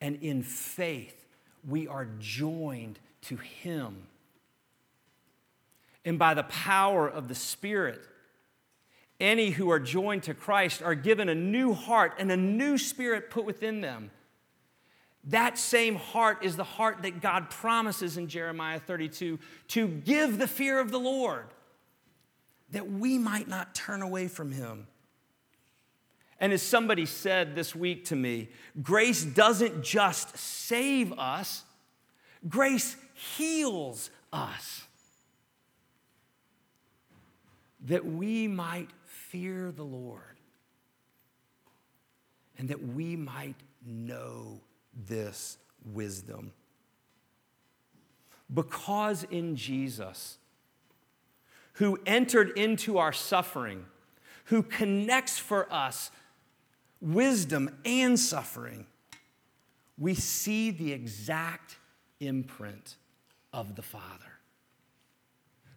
And 0.00 0.16
in 0.22 0.42
faith, 0.42 1.26
we 1.66 1.88
are 1.88 2.06
joined 2.18 2.98
to 3.22 3.36
Him. 3.36 4.06
And 6.04 6.18
by 6.18 6.34
the 6.34 6.44
power 6.44 7.08
of 7.08 7.28
the 7.28 7.34
Spirit, 7.34 8.00
any 9.20 9.50
who 9.50 9.70
are 9.70 9.80
joined 9.80 10.22
to 10.24 10.34
Christ 10.34 10.82
are 10.82 10.94
given 10.94 11.28
a 11.28 11.34
new 11.34 11.72
heart 11.72 12.14
and 12.18 12.30
a 12.30 12.36
new 12.36 12.78
spirit 12.78 13.30
put 13.30 13.44
within 13.44 13.80
them. 13.80 14.10
That 15.24 15.58
same 15.58 15.96
heart 15.96 16.44
is 16.44 16.56
the 16.56 16.64
heart 16.64 17.02
that 17.02 17.20
God 17.20 17.50
promises 17.50 18.16
in 18.16 18.28
Jeremiah 18.28 18.78
32 18.78 19.38
to 19.68 19.88
give 19.88 20.38
the 20.38 20.46
fear 20.46 20.78
of 20.78 20.90
the 20.90 21.00
Lord, 21.00 21.46
that 22.70 22.90
we 22.90 23.18
might 23.18 23.48
not 23.48 23.74
turn 23.74 24.02
away 24.02 24.28
from 24.28 24.52
Him. 24.52 24.86
And 26.40 26.52
as 26.52 26.62
somebody 26.62 27.04
said 27.04 27.56
this 27.56 27.74
week 27.74 28.06
to 28.06 28.16
me, 28.16 28.48
grace 28.80 29.24
doesn't 29.24 29.82
just 29.82 30.38
save 30.38 31.12
us, 31.18 31.64
grace 32.48 32.96
heals 33.14 34.10
us. 34.32 34.84
That 37.86 38.06
we 38.06 38.48
might 38.48 38.88
fear 39.28 39.70
the 39.70 39.84
Lord 39.84 40.38
and 42.58 42.68
that 42.68 42.82
we 42.82 43.14
might 43.16 43.56
know 43.84 44.60
this 45.06 45.58
wisdom. 45.84 46.52
Because 48.52 49.24
in 49.24 49.54
Jesus, 49.54 50.38
who 51.74 51.98
entered 52.06 52.50
into 52.56 52.98
our 52.98 53.12
suffering, 53.12 53.84
who 54.46 54.62
connects 54.62 55.38
for 55.38 55.72
us 55.72 56.10
wisdom 57.00 57.70
and 57.84 58.18
suffering, 58.18 58.86
we 59.98 60.14
see 60.14 60.70
the 60.70 60.92
exact 60.92 61.76
imprint 62.18 62.96
of 63.52 63.76
the 63.76 63.82
Father, 63.82 64.38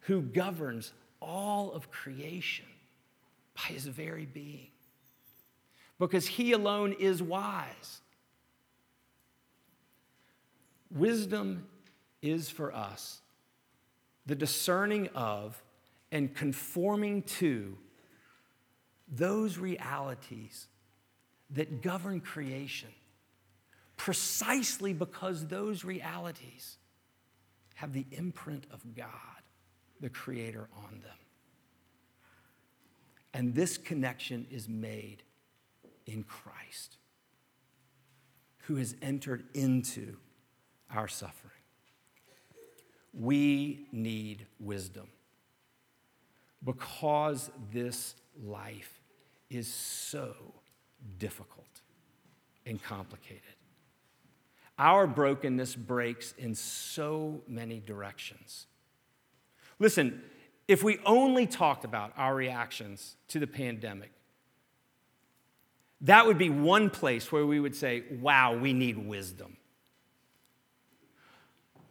who 0.02 0.22
governs 0.22 0.94
all 1.20 1.72
of 1.74 1.92
creation 1.92 2.66
by 3.56 3.74
his 3.74 3.86
very 3.86 4.26
being. 4.26 4.68
Because 6.00 6.28
he 6.28 6.52
alone 6.52 6.94
is 6.94 7.22
wise. 7.22 8.02
Wisdom 10.90 11.68
is 12.22 12.50
for 12.50 12.74
us 12.74 13.22
the 14.26 14.36
discerning 14.36 15.08
of 15.10 15.62
and 16.12 16.34
conforming 16.36 17.24
to 17.24 17.78
those 19.08 19.58
realities 19.58 20.68
that 21.52 21.82
govern 21.82 22.20
creation 22.20 22.90
precisely 23.98 24.94
because 24.94 25.46
those 25.48 25.84
realities 25.84 26.78
have 27.76 27.94
the 27.94 28.06
imprint 28.12 28.66
of 28.72 28.96
God, 28.96 29.08
the 30.00 30.10
Creator, 30.10 30.68
on 30.76 31.02
them. 31.02 31.21
And 33.34 33.56
this 33.56 33.78
connection 33.78 34.46
is 34.52 34.68
made 34.68 35.24
in 36.06 36.24
Christ, 36.24 36.98
who 38.64 38.76
has 38.76 38.96
entered 39.02 39.46
into 39.54 40.18
our 40.94 41.08
suffering. 41.08 41.52
We 43.14 43.88
need 43.92 44.46
wisdom 44.60 45.08
because 46.64 47.50
this 47.72 48.16
life 48.42 49.00
is 49.50 49.68
so 49.68 50.34
difficult 51.18 51.82
and 52.66 52.82
complicated. 52.82 53.42
Our 54.78 55.08
brokenness 55.08 55.76
breaks 55.76 56.34
in 56.38 56.56
so 56.56 57.42
many 57.48 57.80
directions. 57.80 58.68
Listen, 59.80 60.22
if 60.72 60.84
we 60.84 61.00
only 61.06 61.46
talked 61.46 61.84
about 61.84 62.14
our 62.16 62.34
reactions 62.34 63.18
to 63.28 63.40
the 63.40 63.46
pandemic, 63.46 64.10
that 66.00 66.26
would 66.26 66.38
be 66.38 66.50
one 66.50 66.90
place 66.90 67.30
where 67.30 67.46
we 67.46 67.60
would 67.60 67.76
say, 67.76 68.04
wow, 68.22 68.56
we 68.56 68.72
need 68.72 68.98
wisdom. 68.98 69.58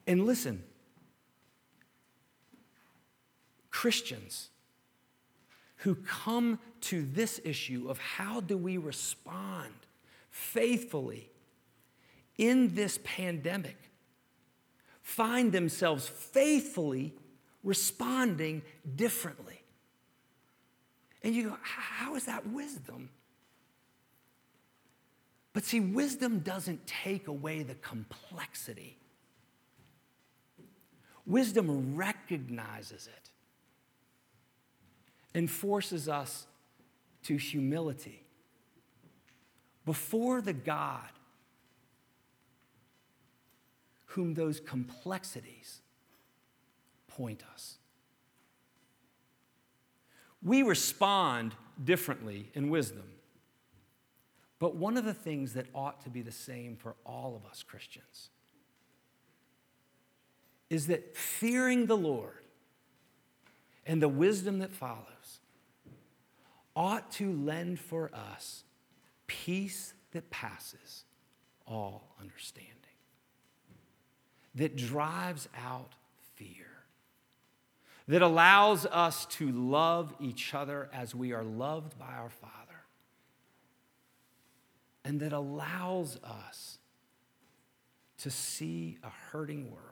And 0.06 0.24
listen, 0.24 0.62
Christians 3.70 4.48
who 5.76 5.94
come 5.96 6.58
to 6.80 7.02
this 7.02 7.38
issue 7.44 7.86
of 7.90 7.98
how 7.98 8.40
do 8.40 8.56
we 8.56 8.78
respond 8.78 9.74
faithfully 10.30 11.30
in 12.38 12.74
this 12.74 12.98
pandemic 13.04 13.76
find 15.02 15.52
themselves 15.52 16.08
faithfully 16.08 17.12
responding 17.62 18.62
differently. 18.96 19.62
And 21.22 21.34
you 21.34 21.50
go, 21.50 21.58
how 21.62 22.14
is 22.14 22.24
that 22.26 22.46
wisdom? 22.46 23.10
But 25.52 25.64
see, 25.64 25.80
wisdom 25.80 26.40
doesn't 26.40 26.86
take 26.86 27.28
away 27.28 27.62
the 27.62 27.74
complexity. 27.74 28.96
Wisdom 31.26 31.96
recognizes 31.96 33.06
it 33.06 33.30
and 35.34 35.50
forces 35.50 36.08
us 36.08 36.46
to 37.24 37.36
humility 37.36 38.24
before 39.84 40.40
the 40.40 40.52
God 40.52 41.10
whom 44.06 44.34
those 44.34 44.60
complexities 44.60 45.79
point 47.20 47.42
us. 47.52 47.76
We 50.42 50.62
respond 50.62 51.54
differently 51.84 52.50
in 52.54 52.70
wisdom. 52.70 53.04
But 54.58 54.74
one 54.76 54.96
of 54.96 55.04
the 55.04 55.12
things 55.12 55.52
that 55.52 55.66
ought 55.74 56.00
to 56.04 56.10
be 56.10 56.22
the 56.22 56.32
same 56.32 56.76
for 56.76 56.94
all 57.04 57.36
of 57.36 57.50
us 57.50 57.62
Christians 57.62 58.30
is 60.70 60.86
that 60.86 61.14
fearing 61.14 61.86
the 61.86 61.96
Lord 61.96 62.44
and 63.84 64.00
the 64.00 64.08
wisdom 64.08 64.60
that 64.60 64.72
follows 64.72 65.40
ought 66.74 67.10
to 67.12 67.32
lend 67.32 67.80
for 67.80 68.10
us 68.14 68.64
peace 69.26 69.92
that 70.12 70.30
passes 70.30 71.04
all 71.66 72.14
understanding, 72.18 72.74
that 74.54 74.74
drives 74.74 75.48
out 75.62 75.92
fear, 76.36 76.69
that 78.10 78.22
allows 78.22 78.86
us 78.86 79.24
to 79.26 79.52
love 79.52 80.12
each 80.18 80.52
other 80.52 80.90
as 80.92 81.14
we 81.14 81.32
are 81.32 81.44
loved 81.44 81.96
by 81.96 82.12
our 82.12 82.28
Father, 82.28 82.82
and 85.04 85.20
that 85.20 85.32
allows 85.32 86.18
us 86.24 86.78
to 88.18 88.28
see 88.28 88.98
a 89.04 89.10
hurting 89.30 89.70
world 89.70 89.84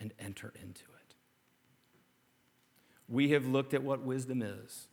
and 0.00 0.12
enter 0.18 0.52
into 0.60 0.82
it. 0.82 1.14
We 3.08 3.28
have 3.30 3.46
looked 3.46 3.74
at 3.74 3.84
what 3.84 4.00
wisdom 4.02 4.42
is. 4.42 4.88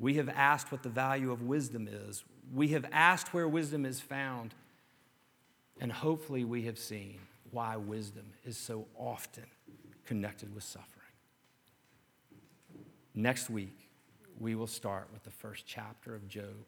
We 0.00 0.14
have 0.14 0.28
asked 0.28 0.72
what 0.72 0.82
the 0.82 0.88
value 0.88 1.30
of 1.30 1.42
wisdom 1.42 1.88
is. 1.88 2.24
We 2.52 2.68
have 2.68 2.86
asked 2.90 3.32
where 3.32 3.46
wisdom 3.46 3.86
is 3.86 4.00
found. 4.00 4.52
And 5.80 5.92
hopefully, 5.92 6.44
we 6.44 6.62
have 6.62 6.78
seen 6.78 7.20
why 7.52 7.76
wisdom 7.76 8.32
is 8.44 8.56
so 8.56 8.86
often 8.96 9.46
connected 10.06 10.52
with 10.52 10.64
suffering. 10.64 10.93
Next 13.14 13.48
week, 13.48 13.90
we 14.40 14.56
will 14.56 14.66
start 14.66 15.08
with 15.12 15.22
the 15.22 15.30
first 15.30 15.64
chapter 15.66 16.14
of 16.14 16.26
Job 16.26 16.66